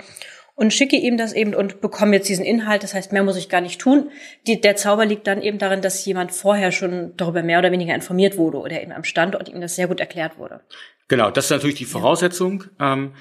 und 0.55 0.73
schicke 0.73 0.95
ihm 0.95 1.17
das 1.17 1.33
eben 1.33 1.53
und 1.53 1.81
bekomme 1.81 2.15
jetzt 2.15 2.29
diesen 2.29 2.45
Inhalt. 2.45 2.83
Das 2.83 2.93
heißt, 2.93 3.11
mehr 3.11 3.23
muss 3.23 3.37
ich 3.37 3.49
gar 3.49 3.61
nicht 3.61 3.79
tun. 3.79 4.09
Die, 4.47 4.59
der 4.59 4.75
Zauber 4.75 5.05
liegt 5.05 5.27
dann 5.27 5.41
eben 5.41 5.57
darin, 5.57 5.81
dass 5.81 6.03
jemand 6.05 6.31
vorher 6.31 6.71
schon 6.71 7.13
darüber 7.17 7.43
mehr 7.43 7.59
oder 7.59 7.71
weniger 7.71 7.93
informiert 7.93 8.37
wurde 8.37 8.57
oder 8.59 8.81
eben 8.81 8.93
am 8.93 9.03
Standort 9.03 9.49
ihm 9.49 9.61
das 9.61 9.75
sehr 9.75 9.87
gut 9.87 9.99
erklärt 9.99 10.37
wurde. 10.37 10.61
Genau, 11.07 11.29
das 11.29 11.45
ist 11.45 11.51
natürlich 11.51 11.75
die 11.75 11.85
Voraussetzung. 11.85 12.63
Ähm, 12.79 13.13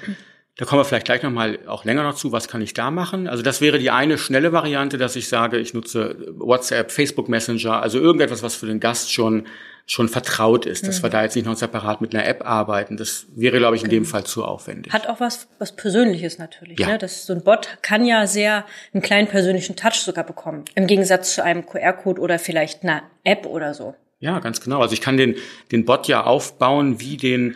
da 0.57 0.65
kommen 0.65 0.81
wir 0.81 0.85
vielleicht 0.85 1.07
gleich 1.07 1.23
nochmal 1.23 1.59
auch 1.67 1.85
länger 1.85 2.05
noch 2.05 2.15
zu, 2.15 2.31
was 2.31 2.47
kann 2.47 2.63
ich 2.63 2.75
da 2.75 2.91
machen? 2.91 3.27
Also 3.27 3.43
das 3.43 3.61
wäre 3.61 3.79
die 3.79 3.91
eine 3.91 4.19
schnelle 4.19 4.53
Variante, 4.53 4.99
dass 4.99 5.17
ich 5.17 5.29
sage, 5.29 5.59
ich 5.59 5.75
nutze 5.75 6.17
WhatsApp, 6.39 6.93
Facebook 6.93 7.29
Messenger, 7.29 7.83
also 7.83 7.99
irgendetwas, 7.99 8.43
was 8.43 8.55
für 8.55 8.67
den 8.67 8.81
Gast 8.81 9.13
schon 9.13 9.47
schon 9.87 10.09
vertraut 10.09 10.65
ist, 10.65 10.87
dass 10.87 10.99
mhm. 10.99 11.03
wir 11.03 11.11
da 11.11 11.23
jetzt 11.23 11.37
nicht 11.37 11.45
noch 11.45 11.57
separat 11.57 12.01
mit 12.01 12.15
einer 12.15 12.27
App 12.27 12.47
arbeiten. 12.47 12.97
Das 12.97 13.27
wäre, 13.35 13.59
glaube 13.59 13.77
ich, 13.77 13.85
in 13.85 13.91
dem 13.91 14.05
genau. 14.05 14.13
Fall 14.13 14.25
zu 14.25 14.45
aufwendig. 14.45 14.93
Hat 14.93 15.09
auch 15.09 15.21
was, 15.21 15.47
was 15.59 15.77
Persönliches 15.77 16.39
natürlich. 16.39 16.79
Ja. 16.79 16.89
Ne? 16.89 16.99
Das, 16.99 17.27
so 17.27 17.35
ein 17.35 17.43
Bot 17.43 17.69
kann 17.83 18.07
ja 18.07 18.27
sehr 18.27 18.65
einen 18.95 19.03
kleinen 19.03 19.29
persönlichen 19.29 19.77
Touch 19.77 19.97
sogar 19.97 20.25
bekommen. 20.25 20.65
Im 20.75 20.87
Gegensatz 20.87 21.35
zu 21.35 21.45
einem 21.45 21.67
QR-Code 21.67 22.21
oder 22.21 22.39
vielleicht 22.39 22.83
einer 22.83 23.03
App 23.25 23.45
oder 23.45 23.75
so. 23.75 23.95
Ja, 24.21 24.39
ganz 24.39 24.63
genau. 24.63 24.81
Also 24.81 24.95
ich 24.95 25.03
kann 25.03 25.19
den, 25.19 25.35
den 25.71 25.85
Bot 25.85 26.09
ja 26.09 26.25
aufbauen 26.25 26.99
wie 27.01 27.19
den, 27.19 27.55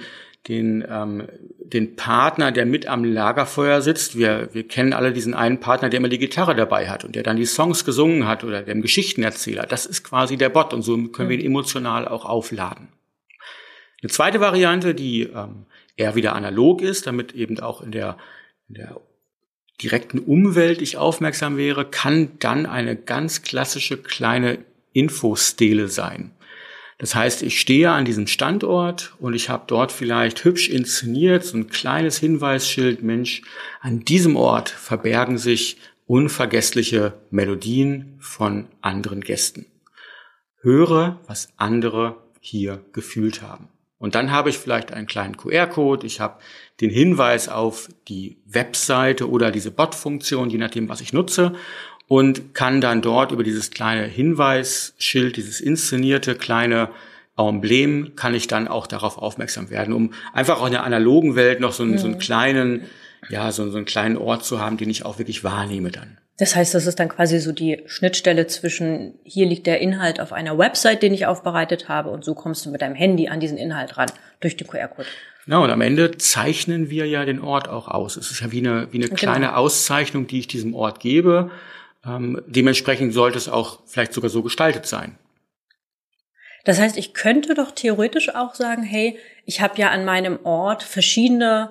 den, 0.48 0.84
ähm, 0.88 1.28
den 1.58 1.94
Partner, 1.96 2.50
der 2.50 2.64
mit 2.64 2.86
am 2.86 3.04
Lagerfeuer 3.04 3.82
sitzt. 3.82 4.16
Wir, 4.16 4.48
wir 4.52 4.66
kennen 4.66 4.94
alle 4.94 5.12
diesen 5.12 5.34
einen 5.34 5.60
Partner, 5.60 5.90
der 5.90 5.98
immer 5.98 6.08
die 6.08 6.18
Gitarre 6.18 6.54
dabei 6.54 6.88
hat 6.88 7.04
und 7.04 7.14
der 7.14 7.22
dann 7.22 7.36
die 7.36 7.44
Songs 7.44 7.84
gesungen 7.84 8.26
hat 8.26 8.44
oder 8.44 8.62
dem 8.62 8.80
Geschichtenerzähler. 8.80 9.66
Das 9.66 9.84
ist 9.84 10.02
quasi 10.04 10.36
der 10.36 10.48
Bot 10.48 10.72
und 10.72 10.82
so 10.82 10.96
können 11.08 11.28
wir 11.28 11.38
ihn 11.38 11.46
emotional 11.46 12.08
auch 12.08 12.24
aufladen. 12.24 12.88
Eine 14.02 14.10
zweite 14.10 14.40
Variante, 14.40 14.94
die 14.94 15.24
ähm, 15.24 15.66
eher 15.96 16.14
wieder 16.14 16.34
analog 16.34 16.80
ist, 16.80 17.06
damit 17.06 17.34
eben 17.34 17.60
auch 17.60 17.82
in 17.82 17.90
der, 17.90 18.16
in 18.68 18.76
der 18.76 19.00
direkten 19.82 20.18
Umwelt 20.18 20.80
ich 20.80 20.96
aufmerksam 20.96 21.56
wäre, 21.56 21.84
kann 21.84 22.30
dann 22.38 22.66
eine 22.66 22.96
ganz 22.96 23.42
klassische 23.42 23.98
kleine 23.98 24.58
Infostele 24.92 25.88
sein. 25.88 26.32
Das 26.98 27.14
heißt, 27.14 27.42
ich 27.42 27.60
stehe 27.60 27.92
an 27.92 28.04
diesem 28.04 28.26
Standort 28.26 29.14
und 29.20 29.34
ich 29.34 29.48
habe 29.48 29.64
dort 29.68 29.92
vielleicht 29.92 30.44
hübsch 30.44 30.68
inszeniert 30.68 31.44
so 31.44 31.56
ein 31.56 31.68
kleines 31.68 32.18
Hinweisschild, 32.18 33.02
Mensch, 33.04 33.42
an 33.80 34.00
diesem 34.00 34.34
Ort 34.34 34.68
verbergen 34.68 35.38
sich 35.38 35.76
unvergessliche 36.06 37.14
Melodien 37.30 38.16
von 38.18 38.66
anderen 38.80 39.20
Gästen. 39.20 39.66
Höre, 40.60 41.20
was 41.28 41.50
andere 41.56 42.16
hier 42.40 42.84
gefühlt 42.92 43.42
haben. 43.42 43.68
Und 43.98 44.14
dann 44.14 44.30
habe 44.30 44.50
ich 44.50 44.58
vielleicht 44.58 44.92
einen 44.92 45.06
kleinen 45.06 45.36
QR-Code, 45.36 46.06
ich 46.06 46.20
habe 46.20 46.40
den 46.80 46.90
Hinweis 46.90 47.48
auf 47.48 47.88
die 48.06 48.38
Webseite 48.46 49.28
oder 49.28 49.50
diese 49.50 49.72
Bot-Funktion, 49.72 50.50
je 50.50 50.58
nachdem, 50.58 50.88
was 50.88 51.00
ich 51.00 51.12
nutze 51.12 51.52
und 52.08 52.54
kann 52.54 52.80
dann 52.80 53.02
dort 53.02 53.32
über 53.32 53.44
dieses 53.44 53.70
kleine 53.70 54.04
Hinweisschild, 54.04 55.36
dieses 55.36 55.60
inszenierte 55.60 56.34
kleine 56.34 56.88
Emblem, 57.36 58.16
kann 58.16 58.34
ich 58.34 58.48
dann 58.48 58.66
auch 58.66 58.86
darauf 58.86 59.18
aufmerksam 59.18 59.70
werden, 59.70 59.94
um 59.94 60.12
einfach 60.32 60.60
auch 60.60 60.66
in 60.66 60.72
der 60.72 60.84
analogen 60.84 61.36
Welt 61.36 61.60
noch 61.60 61.72
so 61.72 61.84
einen, 61.84 61.92
mhm. 61.92 61.98
so 61.98 62.06
einen 62.06 62.18
kleinen, 62.18 62.86
ja, 63.28 63.52
so, 63.52 63.70
so 63.70 63.76
einen 63.76 63.86
kleinen 63.86 64.16
Ort 64.16 64.44
zu 64.44 64.58
haben, 64.58 64.76
den 64.76 64.90
ich 64.90 65.04
auch 65.04 65.18
wirklich 65.18 65.44
wahrnehme 65.44 65.90
dann. 65.90 66.18
Das 66.38 66.54
heißt, 66.54 66.72
das 66.72 66.86
ist 66.86 67.00
dann 67.00 67.08
quasi 67.08 67.40
so 67.40 67.50
die 67.50 67.82
Schnittstelle 67.86 68.46
zwischen, 68.46 69.14
hier 69.24 69.46
liegt 69.46 69.66
der 69.66 69.80
Inhalt 69.80 70.20
auf 70.20 70.32
einer 70.32 70.56
Website, 70.56 71.02
den 71.02 71.12
ich 71.12 71.26
aufbereitet 71.26 71.88
habe, 71.88 72.10
und 72.10 72.24
so 72.24 72.34
kommst 72.34 72.64
du 72.64 72.70
mit 72.70 72.80
deinem 72.80 72.94
Handy 72.94 73.28
an 73.28 73.40
diesen 73.40 73.58
Inhalt 73.58 73.96
ran, 73.96 74.10
durch 74.40 74.56
den 74.56 74.68
QR-Code. 74.68 75.08
Ja, 75.46 75.58
und 75.58 75.70
am 75.70 75.80
Ende 75.80 76.16
zeichnen 76.16 76.90
wir 76.90 77.06
ja 77.06 77.24
den 77.24 77.40
Ort 77.40 77.68
auch 77.68 77.88
aus. 77.88 78.16
Es 78.16 78.30
ist 78.30 78.40
ja 78.40 78.52
wie 78.52 78.58
eine, 78.58 78.88
wie 78.92 78.98
eine 78.98 79.06
genau. 79.06 79.16
kleine 79.16 79.46
genau. 79.46 79.58
Auszeichnung, 79.58 80.26
die 80.26 80.38
ich 80.40 80.46
diesem 80.46 80.74
Ort 80.74 81.00
gebe. 81.00 81.50
Ähm, 82.04 82.42
dementsprechend 82.46 83.12
sollte 83.12 83.38
es 83.38 83.48
auch 83.48 83.80
vielleicht 83.86 84.12
sogar 84.12 84.30
so 84.30 84.42
gestaltet 84.42 84.86
sein. 84.86 85.18
Das 86.64 86.78
heißt, 86.78 86.98
ich 86.98 87.14
könnte 87.14 87.54
doch 87.54 87.70
theoretisch 87.70 88.34
auch 88.34 88.54
sagen, 88.54 88.82
hey, 88.82 89.18
ich 89.44 89.60
habe 89.60 89.78
ja 89.78 89.90
an 89.90 90.04
meinem 90.04 90.38
Ort 90.44 90.82
verschiedene 90.82 91.70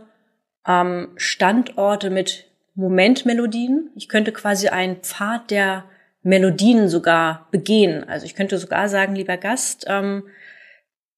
ähm, 0.65 1.09
Standorte 1.17 2.09
mit 2.09 2.45
Momentmelodien. 2.75 3.91
Ich 3.95 4.09
könnte 4.09 4.31
quasi 4.31 4.69
einen 4.69 4.97
Pfad 4.97 5.51
der 5.51 5.85
Melodien 6.23 6.89
sogar 6.89 7.47
begehen. 7.51 8.03
Also 8.03 8.25
ich 8.25 8.35
könnte 8.35 8.57
sogar 8.57 8.89
sagen, 8.89 9.15
lieber 9.15 9.37
Gast, 9.37 9.85
ähm, 9.87 10.23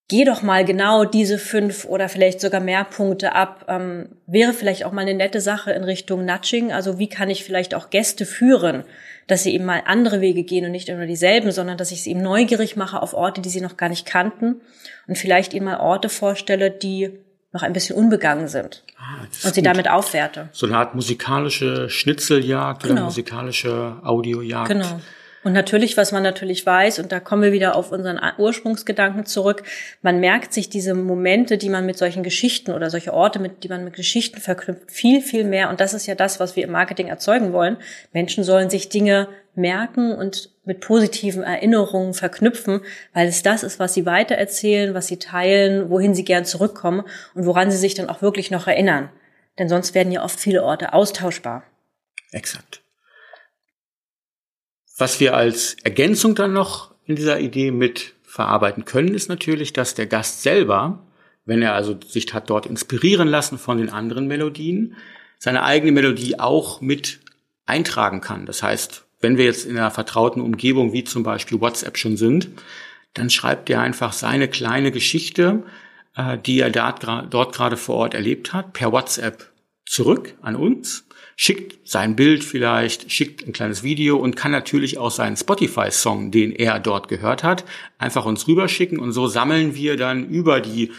geh 0.10 0.26
doch 0.26 0.42
mal 0.42 0.66
genau 0.66 1.06
diese 1.06 1.38
fünf 1.38 1.86
oder 1.86 2.10
vielleicht 2.10 2.42
sogar 2.42 2.60
mehr 2.60 2.84
Punkte 2.84 3.34
ab. 3.34 3.66
Ähm, 3.70 4.10
wäre 4.28 4.54
vielleicht 4.54 4.84
auch 4.84 4.92
mal 4.92 5.02
eine 5.02 5.14
nette 5.14 5.40
Sache 5.40 5.72
in 5.72 5.84
Richtung 5.84 6.26
Nudging. 6.26 6.74
Also 6.74 7.00
wie 7.00 7.08
kann 7.08 7.30
ich 7.30 7.46
vielleicht 7.46 7.74
auch 7.74 7.90
Gäste 7.90 8.26
führen, 8.26 8.84
dass 9.28 9.44
sie 9.44 9.54
eben 9.54 9.66
mal 9.66 9.84
andere 9.86 10.20
Wege 10.20 10.44
gehen 10.44 10.66
und 10.66 10.72
nicht 10.72 10.90
immer 10.90 11.06
dieselben, 11.06 11.52
sondern 11.52 11.78
dass 11.78 11.92
ich 11.92 12.04
sie 12.04 12.10
eben 12.10 12.24
neugierig 12.24 12.76
mache 12.76 13.02
auf 13.02 13.14
Orte, 13.14 13.42
die 13.42 13.50
sie 13.50 13.62
noch 13.62 13.78
gar 13.78 13.90
nicht 13.90 14.06
kannten 14.06 14.60
und 15.08 15.18
vielleicht 15.18 15.54
ihnen 15.54 15.66
mal 15.66 15.80
Orte 15.80 16.10
vorstelle, 16.10 16.72
die 16.72 17.12
noch 17.52 17.64
ein 17.64 17.74
bisschen 17.74 17.96
unbegangen 17.96 18.48
sind 18.48 18.84
ah, 18.98 19.24
und 19.44 19.56
sie 19.56 19.62
gut. 19.62 19.66
damit 19.66 19.90
aufwerte. 19.90 20.50
So 20.52 20.68
eine 20.68 20.78
Art 20.78 20.94
musikalische 20.94 21.90
Schnitzeljagd 21.90 22.84
genau. 22.84 22.94
oder 22.94 23.04
musikalische 23.06 23.98
Audiojagd. 24.04 24.70
Genau. 24.70 25.00
Und 25.44 25.54
natürlich, 25.54 25.96
was 25.96 26.12
man 26.12 26.22
natürlich 26.22 26.66
weiß, 26.66 27.00
und 27.00 27.14
da 27.14 27.22
kommen 27.22 27.44
wir 27.44 27.54
wieder 27.54 27.76
auf 27.76 27.94
unseren 27.94 28.20
Ursprungsgedanken 28.38 29.26
zurück, 29.26 29.64
man 30.02 30.20
merkt 30.20 30.54
sich 30.54 30.70
diese 30.70 30.94
Momente, 30.94 31.58
die 31.58 31.70
man 31.70 31.86
mit 31.86 31.98
solchen 31.98 32.24
Geschichten 32.24 32.72
oder 32.72 32.90
solche 32.90 33.14
Orte, 33.14 33.40
mit, 33.40 33.64
die 33.64 33.70
man 33.70 33.86
mit 33.86 33.94
Geschichten 33.94 34.42
verknüpft, 34.42 34.92
viel, 34.92 35.22
viel 35.22 35.46
mehr. 35.46 35.70
Und 35.70 35.80
das 35.80 35.94
ist 35.94 36.08
ja 36.08 36.16
das, 36.16 36.42
was 36.42 36.58
wir 36.58 36.66
im 36.66 36.72
Marketing 36.72 37.08
erzeugen 37.08 37.54
wollen. 37.54 37.78
Menschen 38.12 38.44
sollen 38.44 38.70
sich 38.70 38.90
Dinge 38.90 39.30
merken 39.56 40.14
und 40.14 40.50
mit 40.66 40.82
positiven 40.82 41.44
Erinnerungen 41.44 42.14
verknüpfen, 42.14 42.82
weil 43.14 43.28
es 43.28 43.42
das 43.42 43.64
ist, 43.64 43.80
was 43.80 43.94
sie 43.94 44.06
weitererzählen, 44.06 44.94
was 44.94 45.08
sie 45.08 45.18
teilen, 45.18 45.90
wohin 45.90 46.16
sie 46.16 46.26
gern 46.26 46.46
zurückkommen 46.46 47.04
und 47.34 47.46
woran 47.46 47.72
sie 47.72 47.78
sich 47.78 47.94
dann 47.94 48.10
auch 48.10 48.22
wirklich 48.22 48.52
noch 48.52 48.68
erinnern. 48.68 49.10
Denn 49.58 49.70
sonst 49.70 49.96
werden 49.96 50.12
ja 50.12 50.24
oft 50.24 50.40
viele 50.40 50.64
Orte 50.64 50.94
austauschbar. 50.94 51.64
Exakt. 52.32 52.82
Was 55.00 55.22
wir 55.22 55.34
als 55.34 55.76
Ergänzung 55.86 56.36
dann 56.36 56.52
noch 56.52 56.94
in 57.06 57.16
dieser 57.16 57.40
Idee 57.40 57.72
mit 57.72 58.16
verarbeiten 58.24 58.84
können, 58.84 59.16
ist 59.16 59.30
natürlich, 59.30 59.72
dass 59.72 59.96
der 59.96 60.08
Gast 60.08 60.44
selber, 60.44 61.08
wenn 61.46 61.62
er 61.62 61.74
also 61.74 61.98
sich 62.06 62.34
hat 62.34 62.50
dort 62.50 62.66
inspirieren 62.66 63.30
lassen 63.30 63.58
von 63.58 63.78
den 63.78 63.90
anderen 63.90 64.28
Melodien, 64.28 64.98
seine 65.38 65.64
eigene 65.64 65.94
Melodie 65.94 66.38
auch 66.38 66.82
mit 66.82 67.22
eintragen 67.66 68.20
kann. 68.20 68.46
Das 68.46 68.62
heißt, 68.62 69.06
wenn 69.22 69.38
wir 69.38 69.46
jetzt 69.46 69.66
in 69.66 69.78
einer 69.78 69.90
vertrauten 69.90 70.42
Umgebung 70.42 70.92
wie 70.92 71.06
zum 71.06 71.24
Beispiel 71.24 71.62
WhatsApp 71.62 71.98
schon 71.98 72.18
sind, 72.18 72.50
dann 73.14 73.30
schreibt 73.30 73.70
er 73.70 73.80
einfach 73.80 74.12
seine 74.12 74.50
kleine 74.50 74.92
Geschichte, 74.92 75.64
äh, 76.18 76.38
die 76.38 76.60
er 76.60 76.72
dort 76.72 77.54
gerade 77.54 77.78
vor 77.78 77.96
Ort 77.96 78.16
erlebt 78.16 78.52
hat, 78.52 78.74
per 78.74 78.92
WhatsApp 78.92 79.50
zurück 79.86 80.36
an 80.42 80.58
uns 80.58 81.06
schickt 81.42 81.88
sein 81.88 82.18
Bild 82.18 82.44
vielleicht, 82.44 83.14
schickt 83.14 83.48
ein 83.48 83.54
kleines 83.54 83.82
Video 83.82 84.18
und 84.18 84.36
kann 84.36 84.52
natürlich 84.52 84.98
auch 84.98 85.10
seinen 85.10 85.38
Spotify-Song, 85.38 86.32
den 86.32 86.52
er 86.52 86.82
dort 86.82 87.08
gehört 87.08 87.46
hat, 87.46 87.64
einfach 87.98 88.26
uns 88.26 88.46
rüberschicken 88.50 89.00
und 89.00 89.14
so 89.14 89.28
sammeln 89.28 89.74
wir 89.74 89.96
dann 89.96 90.28
über 90.28 90.60
die 90.60 90.92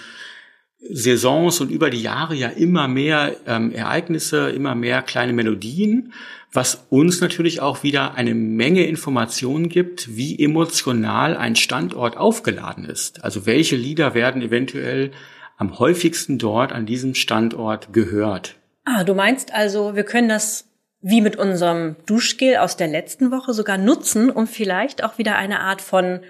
Saisons 0.79 1.61
und 1.61 1.71
über 1.71 1.91
die 1.91 2.01
Jahre 2.01 2.35
ja 2.35 2.49
immer 2.49 2.89
mehr 2.89 3.37
ähm, 3.47 3.71
Ereignisse, 3.71 4.49
immer 4.49 4.75
mehr 4.75 5.03
kleine 5.03 5.35
Melodien, 5.35 6.15
was 6.55 6.87
uns 6.89 7.21
natürlich 7.21 7.61
auch 7.61 7.83
wieder 7.83 8.15
eine 8.15 8.35
Menge 8.35 8.87
Informationen 8.87 9.69
gibt, 9.69 10.17
wie 10.17 10.43
emotional 10.43 11.37
ein 11.37 11.55
Standort 11.55 12.17
aufgeladen 12.17 12.87
ist. 12.87 13.23
Also 13.23 13.45
welche 13.45 13.77
Lieder 13.77 14.15
werden 14.15 14.41
eventuell 14.41 15.11
am 15.59 15.79
häufigsten 15.79 16.39
dort 16.39 16.73
an 16.73 16.87
diesem 16.87 17.15
Standort 17.15 17.93
gehört. 17.93 18.57
Ah, 18.85 19.05
du 19.05 19.15
meinst 19.15 19.53
also, 19.53 19.95
wir 19.95 20.05
können 20.05 20.29
das 20.29 20.67
wie 21.03 21.21
mit 21.21 21.37
unserem 21.37 21.97
Duschgel 22.07 22.57
aus 22.57 22.77
der 22.77 22.89
letzten 22.89 23.31
Woche 23.31 23.55
sogar 23.55 23.79
nutzen, 23.79 24.31
um 24.31 24.47
vielleicht 24.47 25.03
auch 25.03 25.19
wieder 25.19 25.37
eine 25.37 25.61
Art 25.61 25.81
von 25.81 26.21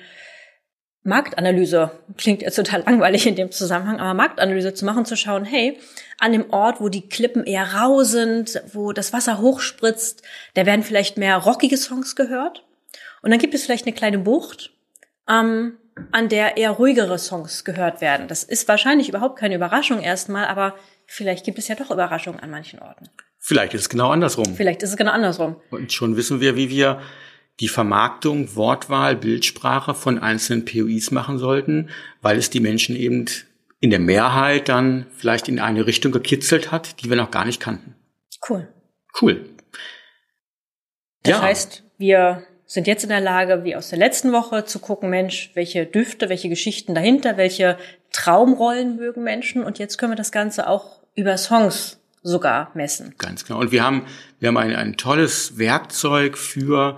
Marktanalyse, 1.02 1.90
klingt 2.18 2.42
jetzt 2.42 2.56
total 2.56 2.82
langweilig 2.82 3.26
in 3.26 3.34
dem 3.34 3.50
Zusammenhang, 3.50 3.98
aber 3.98 4.12
Marktanalyse 4.14 4.74
zu 4.74 4.84
machen, 4.84 5.06
zu 5.06 5.16
schauen, 5.16 5.44
hey, 5.44 5.78
an 6.18 6.32
dem 6.32 6.50
Ort, 6.50 6.80
wo 6.80 6.90
die 6.90 7.08
Klippen 7.08 7.44
eher 7.44 7.72
rau 7.72 8.02
sind, 8.02 8.62
wo 8.72 8.92
das 8.92 9.12
Wasser 9.12 9.40
hochspritzt, 9.40 10.22
da 10.54 10.66
werden 10.66 10.82
vielleicht 10.82 11.16
mehr 11.16 11.38
rockige 11.38 11.78
Songs 11.78 12.16
gehört. 12.16 12.64
Und 13.22 13.30
dann 13.30 13.40
gibt 13.40 13.54
es 13.54 13.64
vielleicht 13.64 13.86
eine 13.86 13.94
kleine 13.94 14.18
Bucht, 14.18 14.72
ähm, 15.28 15.78
an 16.12 16.28
der 16.28 16.56
eher 16.56 16.70
ruhigere 16.70 17.18
Songs 17.18 17.64
gehört 17.64 18.00
werden. 18.00 18.28
Das 18.28 18.44
ist 18.44 18.68
wahrscheinlich 18.68 19.08
überhaupt 19.08 19.38
keine 19.38 19.54
Überraschung 19.54 20.00
erstmal, 20.00 20.46
aber 20.46 20.74
vielleicht 21.06 21.44
gibt 21.44 21.58
es 21.58 21.68
ja 21.68 21.74
doch 21.74 21.90
Überraschungen 21.90 22.40
an 22.40 22.50
manchen 22.50 22.80
Orten. 22.80 23.08
Vielleicht 23.38 23.74
ist 23.74 23.82
es 23.82 23.88
genau 23.88 24.10
andersrum. 24.10 24.54
Vielleicht 24.54 24.82
ist 24.82 24.90
es 24.90 24.96
genau 24.96 25.12
andersrum. 25.12 25.56
Und 25.70 25.92
schon 25.92 26.16
wissen 26.16 26.40
wir, 26.40 26.56
wie 26.56 26.68
wir 26.68 27.00
die 27.60 27.68
Vermarktung, 27.68 28.54
Wortwahl, 28.56 29.16
Bildsprache 29.16 29.94
von 29.94 30.18
einzelnen 30.18 30.64
POIs 30.64 31.10
machen 31.10 31.38
sollten, 31.38 31.90
weil 32.22 32.38
es 32.38 32.50
die 32.50 32.60
Menschen 32.60 32.96
eben 32.96 33.26
in 33.80 33.90
der 33.90 33.98
Mehrheit 33.98 34.68
dann 34.68 35.06
vielleicht 35.16 35.48
in 35.48 35.58
eine 35.58 35.86
Richtung 35.86 36.12
gekitzelt 36.12 36.70
hat, 36.70 37.02
die 37.02 37.08
wir 37.08 37.16
noch 37.16 37.30
gar 37.30 37.44
nicht 37.44 37.60
kannten. 37.60 37.94
Cool. 38.48 38.68
Cool. 39.20 39.48
Das 41.22 41.32
ja. 41.32 41.42
heißt, 41.42 41.84
wir 41.98 42.46
sind 42.70 42.86
jetzt 42.86 43.02
in 43.02 43.08
der 43.08 43.20
Lage, 43.20 43.64
wie 43.64 43.74
aus 43.74 43.88
der 43.88 43.98
letzten 43.98 44.30
Woche, 44.30 44.64
zu 44.64 44.78
gucken, 44.78 45.10
Mensch, 45.10 45.50
welche 45.54 45.86
Düfte, 45.86 46.28
welche 46.28 46.48
Geschichten 46.48 46.94
dahinter, 46.94 47.36
welche 47.36 47.76
Traumrollen 48.12 48.94
mögen 48.94 49.24
Menschen. 49.24 49.64
Und 49.64 49.80
jetzt 49.80 49.98
können 49.98 50.12
wir 50.12 50.16
das 50.16 50.30
Ganze 50.30 50.68
auch 50.68 51.00
über 51.16 51.36
Songs 51.36 51.98
sogar 52.22 52.70
messen. 52.74 53.12
Ganz 53.18 53.44
genau. 53.44 53.58
Und 53.58 53.72
wir 53.72 53.82
haben, 53.82 54.06
wir 54.38 54.46
haben 54.46 54.56
ein, 54.56 54.76
ein 54.76 54.96
tolles 54.96 55.58
Werkzeug 55.58 56.38
für, 56.38 56.96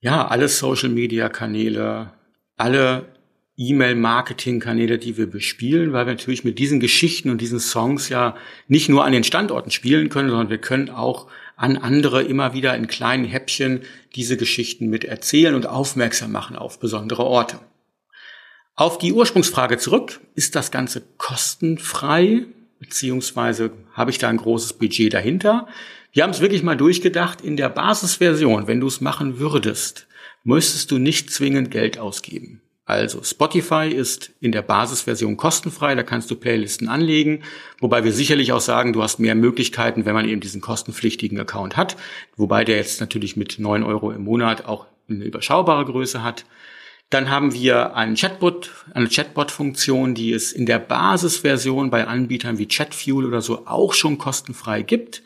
ja, 0.00 0.26
alle 0.26 0.48
Social 0.48 0.88
Media 0.88 1.28
Kanäle, 1.28 2.10
alle 2.56 3.04
E-Mail-Marketing-Kanäle, 3.60 4.98
die 4.98 5.18
wir 5.18 5.26
bespielen, 5.26 5.92
weil 5.92 6.06
wir 6.06 6.14
natürlich 6.14 6.44
mit 6.44 6.58
diesen 6.58 6.80
Geschichten 6.80 7.28
und 7.28 7.42
diesen 7.42 7.60
Songs 7.60 8.08
ja 8.08 8.34
nicht 8.68 8.88
nur 8.88 9.04
an 9.04 9.12
den 9.12 9.22
Standorten 9.22 9.70
spielen 9.70 10.08
können, 10.08 10.30
sondern 10.30 10.48
wir 10.48 10.58
können 10.58 10.88
auch 10.88 11.26
an 11.56 11.76
andere 11.76 12.22
immer 12.22 12.54
wieder 12.54 12.74
in 12.74 12.86
kleinen 12.86 13.26
Häppchen 13.26 13.82
diese 14.14 14.38
Geschichten 14.38 14.88
mit 14.88 15.04
erzählen 15.04 15.54
und 15.54 15.66
aufmerksam 15.66 16.32
machen 16.32 16.56
auf 16.56 16.80
besondere 16.80 17.24
Orte. 17.24 17.58
Auf 18.76 18.96
die 18.96 19.12
Ursprungsfrage 19.12 19.76
zurück, 19.76 20.20
ist 20.34 20.56
das 20.56 20.70
Ganze 20.70 21.02
kostenfrei, 21.18 22.46
beziehungsweise 22.78 23.72
habe 23.92 24.10
ich 24.10 24.16
da 24.16 24.30
ein 24.30 24.38
großes 24.38 24.72
Budget 24.72 25.12
dahinter? 25.12 25.68
Wir 26.12 26.22
haben 26.22 26.30
es 26.30 26.40
wirklich 26.40 26.62
mal 26.62 26.78
durchgedacht, 26.78 27.42
in 27.42 27.58
der 27.58 27.68
Basisversion, 27.68 28.66
wenn 28.66 28.80
du 28.80 28.86
es 28.86 29.02
machen 29.02 29.38
würdest, 29.38 30.06
müsstest 30.44 30.90
du 30.90 30.96
nicht 30.96 31.30
zwingend 31.30 31.70
Geld 31.70 31.98
ausgeben. 31.98 32.62
Also 32.90 33.22
Spotify 33.22 33.88
ist 33.88 34.32
in 34.40 34.52
der 34.52 34.62
Basisversion 34.62 35.36
kostenfrei, 35.36 35.94
da 35.94 36.02
kannst 36.02 36.30
du 36.30 36.34
Playlisten 36.34 36.88
anlegen, 36.88 37.42
wobei 37.78 38.04
wir 38.04 38.12
sicherlich 38.12 38.52
auch 38.52 38.60
sagen, 38.60 38.92
du 38.92 39.02
hast 39.02 39.20
mehr 39.20 39.34
Möglichkeiten, 39.34 40.04
wenn 40.04 40.14
man 40.14 40.28
eben 40.28 40.40
diesen 40.40 40.60
kostenpflichtigen 40.60 41.38
Account 41.38 41.76
hat, 41.76 41.96
wobei 42.36 42.64
der 42.64 42.76
jetzt 42.76 43.00
natürlich 43.00 43.36
mit 43.36 43.58
neun 43.58 43.82
Euro 43.82 44.10
im 44.10 44.24
Monat 44.24 44.66
auch 44.66 44.86
eine 45.08 45.24
überschaubare 45.24 45.84
Größe 45.84 46.22
hat. 46.22 46.44
Dann 47.10 47.28
haben 47.28 47.52
wir 47.52 47.96
einen 47.96 48.14
Chatbot, 48.14 48.70
eine 48.94 49.08
Chatbot-Funktion, 49.08 50.14
die 50.14 50.32
es 50.32 50.52
in 50.52 50.66
der 50.66 50.78
Basisversion 50.78 51.90
bei 51.90 52.06
Anbietern 52.06 52.58
wie 52.58 52.68
Chatfuel 52.68 53.26
oder 53.26 53.40
so 53.40 53.66
auch 53.66 53.94
schon 53.94 54.18
kostenfrei 54.18 54.82
gibt. 54.82 55.22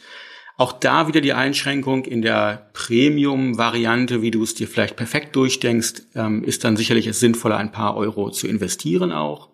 Auch 0.57 0.73
da 0.73 1.09
wieder 1.09 1.21
die 1.21 1.33
Einschränkung 1.33 2.05
in 2.05 2.23
der 2.23 2.71
Premium-Variante, 2.75 4.23
wie 4.23 4.31
du 4.31 4.43
es 4.43 4.55
dir 4.55 4.69
vielleicht 4.69 4.97
perfekt 4.97 5.35
durchdenkst, 5.35 6.03
ähm, 6.15 6.45
ist 6.45 6.63
dann 6.63 6.77
sicherlich 6.77 7.09
es 7.09 7.19
sinnvoller, 7.19 7.57
ein 7.57 7.73
paar 7.73 7.97
Euro 7.97 8.31
zu 8.31 8.47
investieren 8.47 9.11
auch. 9.11 9.49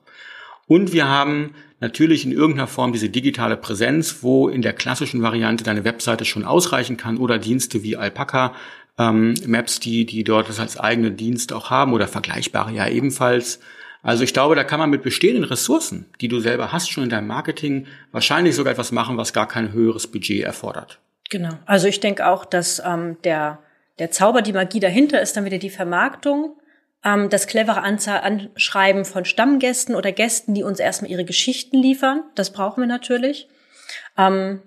Und 0.66 0.92
wir 0.92 1.09
haben 1.09 1.54
natürlich 1.80 2.26
in 2.26 2.33
irgendeiner 2.33 2.66
Form 2.66 2.92
diese 2.92 3.09
digitale 3.09 3.57
Präsenz, 3.57 4.19
wo 4.21 4.49
in 4.49 4.61
der 4.61 4.75
klassischen 4.75 5.23
Variante 5.23 5.64
deine 5.64 5.85
Webseite 5.85 6.26
schon 6.26 6.45
ausreichen 6.45 6.99
kann 6.99 7.16
oder 7.16 7.38
Dienste 7.38 7.83
wie 7.83 7.97
Alpaca, 7.97 8.54
ähm, 8.99 9.35
Maps, 9.47 9.80
die, 9.80 10.04
die 10.04 10.23
dort 10.23 10.50
das 10.50 10.61
als 10.61 10.78
eigene 10.78 11.11
Dienst 11.11 11.54
auch 11.54 11.71
haben 11.71 11.95
oder 11.95 12.09
vergleichbare 12.09 12.73
ja 12.73 12.87
ebenfalls. 12.87 13.61
Also 14.02 14.25
ich 14.25 14.33
glaube, 14.33 14.54
da 14.54 14.64
kann 14.64 14.80
man 14.80 14.90
mit 14.90 15.02
bestehenden 15.02 15.45
Ressourcen, 15.45 16.07
die 16.21 16.28
du 16.28 16.40
selber 16.40 16.73
hast, 16.73 16.90
schon 16.90 17.04
in 17.04 17.11
deinem 17.11 17.26
Marketing, 17.26 17.87
wahrscheinlich 18.12 18.54
sogar 18.54 18.73
etwas 18.73 18.92
machen, 18.92 19.16
was 19.16 19.33
gar 19.33 19.47
kein 19.47 19.73
höheres 19.73 20.07
Budget 20.07 20.45
erfordert. 20.45 21.00
Genau. 21.28 21.52
Also 21.66 21.87
ich 21.87 22.00
denke 22.00 22.26
auch, 22.26 22.45
dass 22.45 22.83
ähm, 22.85 23.19
der, 23.25 23.59
der 23.98 24.11
Zauber, 24.11 24.42
die 24.42 24.53
Magie 24.53 24.81
dahinter 24.81 25.20
ist 25.20 25.37
dann 25.37 25.44
wieder 25.44 25.59
die 25.59 25.70
Vermarktung, 25.70 26.57
ähm, 27.05 27.29
das 27.29 27.46
clevere 27.46 27.83
Anzahl 27.83 28.20
Anschreiben 28.20 29.05
von 29.05 29.24
Stammgästen 29.24 29.94
oder 29.94 30.12
Gästen, 30.12 30.55
die 30.55 30.62
uns 30.62 30.81
erstmal 30.81 31.11
ihre 31.11 31.24
Geschichten 31.24 31.77
liefern. 31.77 32.24
Das 32.35 32.53
brauchen 32.53 32.81
wir 32.83 32.88
natürlich. 32.88 33.48
Ähm, 34.16 34.62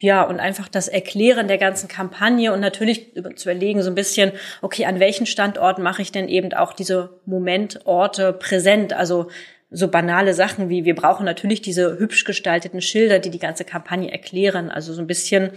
ja, 0.00 0.22
und 0.22 0.38
einfach 0.38 0.68
das 0.68 0.86
Erklären 0.86 1.48
der 1.48 1.58
ganzen 1.58 1.88
Kampagne 1.88 2.52
und 2.52 2.60
natürlich 2.60 3.14
zu 3.34 3.50
überlegen, 3.50 3.82
so 3.82 3.90
ein 3.90 3.96
bisschen, 3.96 4.32
okay, 4.62 4.84
an 4.84 5.00
welchen 5.00 5.26
Standorten 5.26 5.82
mache 5.82 6.02
ich 6.02 6.12
denn 6.12 6.28
eben 6.28 6.52
auch 6.52 6.72
diese 6.72 7.18
Momentorte 7.26 8.32
präsent? 8.32 8.92
Also 8.92 9.28
so 9.70 9.88
banale 9.88 10.34
Sachen 10.34 10.68
wie, 10.68 10.84
wir 10.84 10.94
brauchen 10.94 11.24
natürlich 11.24 11.62
diese 11.62 11.98
hübsch 11.98 12.24
gestalteten 12.24 12.80
Schilder, 12.80 13.18
die 13.18 13.30
die 13.30 13.40
ganze 13.40 13.64
Kampagne 13.64 14.10
erklären. 14.10 14.70
Also 14.70 14.92
so 14.94 15.00
ein 15.00 15.08
bisschen, 15.08 15.50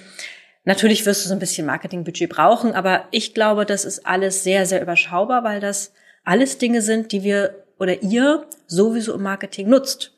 natürlich 0.66 1.06
wirst 1.06 1.24
du 1.24 1.30
so 1.30 1.36
ein 1.36 1.40
bisschen 1.40 1.68
Marketingbudget 1.68 2.30
brauchen, 2.30 2.74
aber 2.74 3.08
ich 3.12 3.36
glaube, 3.36 3.66
das 3.68 3.86
ist 3.86 4.08
alles 4.08 4.44
sehr, 4.44 4.66
sehr 4.66 4.82
überschaubar, 4.82 5.44
weil 5.44 5.60
das 5.60 5.94
alles 6.24 6.58
Dinge 6.58 6.82
sind, 6.82 7.12
die 7.12 7.24
wir 7.24 7.64
oder 7.80 8.02
ihr 8.02 8.46
sowieso 8.68 9.14
im 9.14 9.24
Marketing 9.24 9.70
nutzt. 9.70 10.14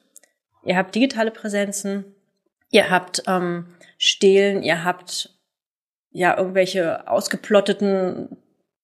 Ihr 0.66 0.78
habt 0.78 0.96
digitale 0.96 1.32
Präsenzen, 1.32 2.06
ihr 2.72 2.90
habt 2.90 3.24
ähm, 3.28 3.66
stehlen, 4.04 4.64
ihr 4.64 4.84
habt 4.84 5.30
ja 6.12 6.38
irgendwelche 6.38 7.08
ausgeplotteten 7.08 8.38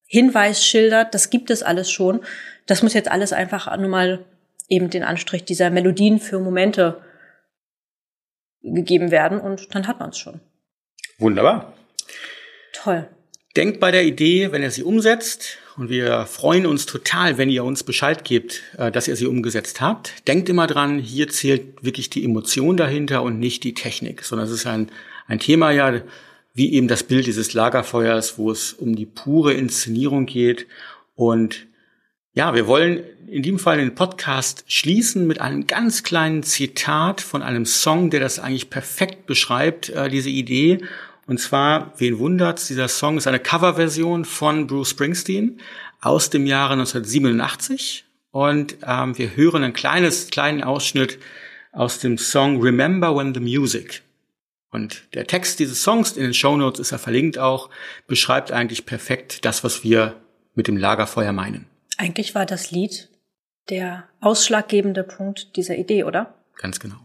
Hinweisschilder, 0.06 1.04
das 1.04 1.30
gibt 1.30 1.50
es 1.50 1.62
alles 1.62 1.90
schon. 1.90 2.20
Das 2.66 2.82
muss 2.82 2.94
jetzt 2.94 3.10
alles 3.10 3.32
einfach 3.32 3.76
nur 3.76 3.88
mal 3.88 4.24
eben 4.68 4.90
den 4.90 5.04
Anstrich 5.04 5.44
dieser 5.44 5.70
Melodien 5.70 6.20
für 6.20 6.38
Momente 6.38 7.00
gegeben 8.62 9.10
werden 9.10 9.40
und 9.40 9.74
dann 9.74 9.86
hat 9.86 10.00
man 10.00 10.10
es 10.10 10.18
schon. 10.18 10.40
Wunderbar. 11.18 11.74
Toll. 12.72 13.08
Denkt 13.56 13.80
bei 13.80 13.90
der 13.90 14.04
Idee, 14.04 14.52
wenn 14.52 14.62
ihr 14.62 14.70
sie 14.70 14.84
umsetzt, 14.84 15.58
und 15.76 15.88
wir 15.88 16.26
freuen 16.26 16.66
uns 16.66 16.84
total, 16.84 17.38
wenn 17.38 17.48
ihr 17.48 17.64
uns 17.64 17.84
Bescheid 17.84 18.24
gebt, 18.24 18.62
äh, 18.76 18.92
dass 18.92 19.08
ihr 19.08 19.16
sie 19.16 19.26
umgesetzt 19.26 19.80
habt. 19.80 20.28
Denkt 20.28 20.48
immer 20.50 20.66
dran, 20.66 20.98
hier 20.98 21.28
zählt 21.28 21.82
wirklich 21.82 22.10
die 22.10 22.22
Emotion 22.22 22.76
dahinter 22.76 23.22
und 23.22 23.38
nicht 23.38 23.64
die 23.64 23.72
Technik, 23.72 24.22
sondern 24.22 24.46
es 24.46 24.52
ist 24.52 24.66
ein, 24.66 24.90
ein 25.30 25.38
Thema 25.38 25.70
ja, 25.70 26.02
wie 26.54 26.72
eben 26.72 26.88
das 26.88 27.04
Bild 27.04 27.26
dieses 27.26 27.54
Lagerfeuers, 27.54 28.36
wo 28.36 28.50
es 28.50 28.72
um 28.72 28.96
die 28.96 29.06
pure 29.06 29.54
Inszenierung 29.54 30.26
geht. 30.26 30.66
Und 31.14 31.68
ja, 32.34 32.52
wir 32.52 32.66
wollen 32.66 33.04
in 33.28 33.44
diesem 33.44 33.60
Fall 33.60 33.78
den 33.78 33.94
Podcast 33.94 34.64
schließen 34.66 35.28
mit 35.28 35.40
einem 35.40 35.68
ganz 35.68 36.02
kleinen 36.02 36.42
Zitat 36.42 37.20
von 37.20 37.42
einem 37.42 37.64
Song, 37.64 38.10
der 38.10 38.18
das 38.18 38.40
eigentlich 38.40 38.70
perfekt 38.70 39.26
beschreibt, 39.26 39.90
äh, 39.90 40.08
diese 40.08 40.30
Idee. 40.30 40.78
Und 41.28 41.38
zwar, 41.38 41.94
wen 41.98 42.18
wundert's, 42.18 42.66
dieser 42.66 42.88
Song 42.88 43.16
ist 43.16 43.28
eine 43.28 43.38
Coverversion 43.38 44.24
von 44.24 44.66
Bruce 44.66 44.90
Springsteen 44.90 45.60
aus 46.00 46.30
dem 46.30 46.44
Jahre 46.44 46.72
1987. 46.72 48.04
Und 48.32 48.78
ähm, 48.84 49.16
wir 49.16 49.36
hören 49.36 49.62
ein 49.62 49.74
kleines, 49.74 50.28
kleinen 50.30 50.64
Ausschnitt 50.64 51.20
aus 51.70 52.00
dem 52.00 52.18
Song 52.18 52.60
Remember 52.60 53.16
When 53.16 53.32
the 53.32 53.38
Music. 53.40 54.02
Und 54.70 55.02
der 55.14 55.26
Text 55.26 55.58
dieses 55.58 55.82
Songs 55.82 56.12
in 56.12 56.22
den 56.22 56.34
Show 56.34 56.56
Notes 56.56 56.80
ist 56.80 56.90
ja 56.92 56.98
verlinkt 56.98 57.38
auch, 57.38 57.70
beschreibt 58.06 58.52
eigentlich 58.52 58.86
perfekt 58.86 59.44
das, 59.44 59.64
was 59.64 59.82
wir 59.82 60.20
mit 60.54 60.68
dem 60.68 60.76
Lagerfeuer 60.76 61.32
meinen. 61.32 61.66
Eigentlich 61.96 62.34
war 62.34 62.46
das 62.46 62.70
Lied 62.70 63.08
der 63.68 64.08
ausschlaggebende 64.20 65.04
Punkt 65.04 65.56
dieser 65.56 65.76
Idee, 65.76 66.04
oder? 66.04 66.34
Ganz 66.56 66.80
genau. 66.80 66.96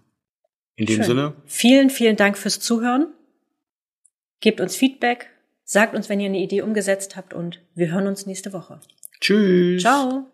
In 0.76 0.86
dem 0.86 0.98
Schön. 0.98 1.06
Sinne. 1.06 1.34
Vielen, 1.46 1.90
vielen 1.90 2.16
Dank 2.16 2.38
fürs 2.38 2.60
Zuhören. 2.60 3.08
Gebt 4.42 4.60
uns 4.62 4.76
Feedback, 4.76 5.30
sagt 5.64 5.96
uns, 5.96 6.10
wenn 6.10 6.20
ihr 6.20 6.28
eine 6.28 6.40
Idee 6.40 6.62
umgesetzt 6.62 7.16
habt 7.16 7.34
und 7.34 7.62
wir 7.74 7.92
hören 7.92 8.08
uns 8.08 8.26
nächste 8.26 8.54
Woche. 8.54 8.80
Tschüss. 9.22 9.82
Ciao. 9.82 10.26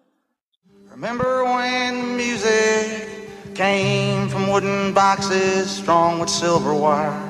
Remember 0.92 1.44
when 1.44 2.18
music 2.18 3.21
came 3.56 4.30
from 4.30 4.50
wooden 4.50 4.94
boxes 4.94 5.70
strung 5.70 6.20
with 6.20 6.30
silver 6.30 6.74
wire? 6.74 7.28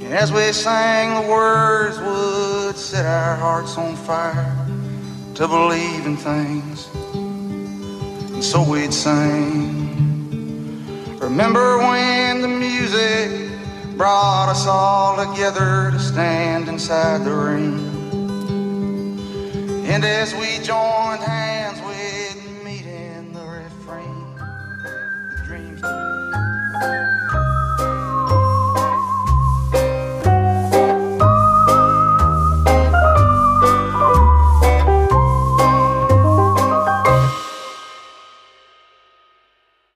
And 0.00 0.12
as 0.14 0.32
we 0.32 0.52
sang, 0.52 1.22
the 1.22 1.30
words 1.30 1.98
would 1.98 2.76
set 2.76 3.06
our 3.06 3.36
hearts 3.36 3.76
on 3.76 3.96
fire 3.96 4.56
to 5.34 5.46
believe 5.46 6.06
in 6.06 6.16
things. 6.16 6.88
And 8.34 8.42
so 8.42 8.62
we'd 8.62 8.92
sing. 8.92 9.88
Remember 11.18 11.78
when 11.78 12.40
the 12.40 12.48
music 12.48 13.50
brought 13.96 14.48
us 14.48 14.66
all 14.66 15.16
together 15.16 15.90
to 15.90 15.98
stand 15.98 16.68
inside 16.68 17.24
the 17.24 17.34
ring. 17.34 17.78
And 19.86 20.04
as 20.04 20.34
we 20.34 20.58
joined 20.64 21.22
hands, 21.22 21.49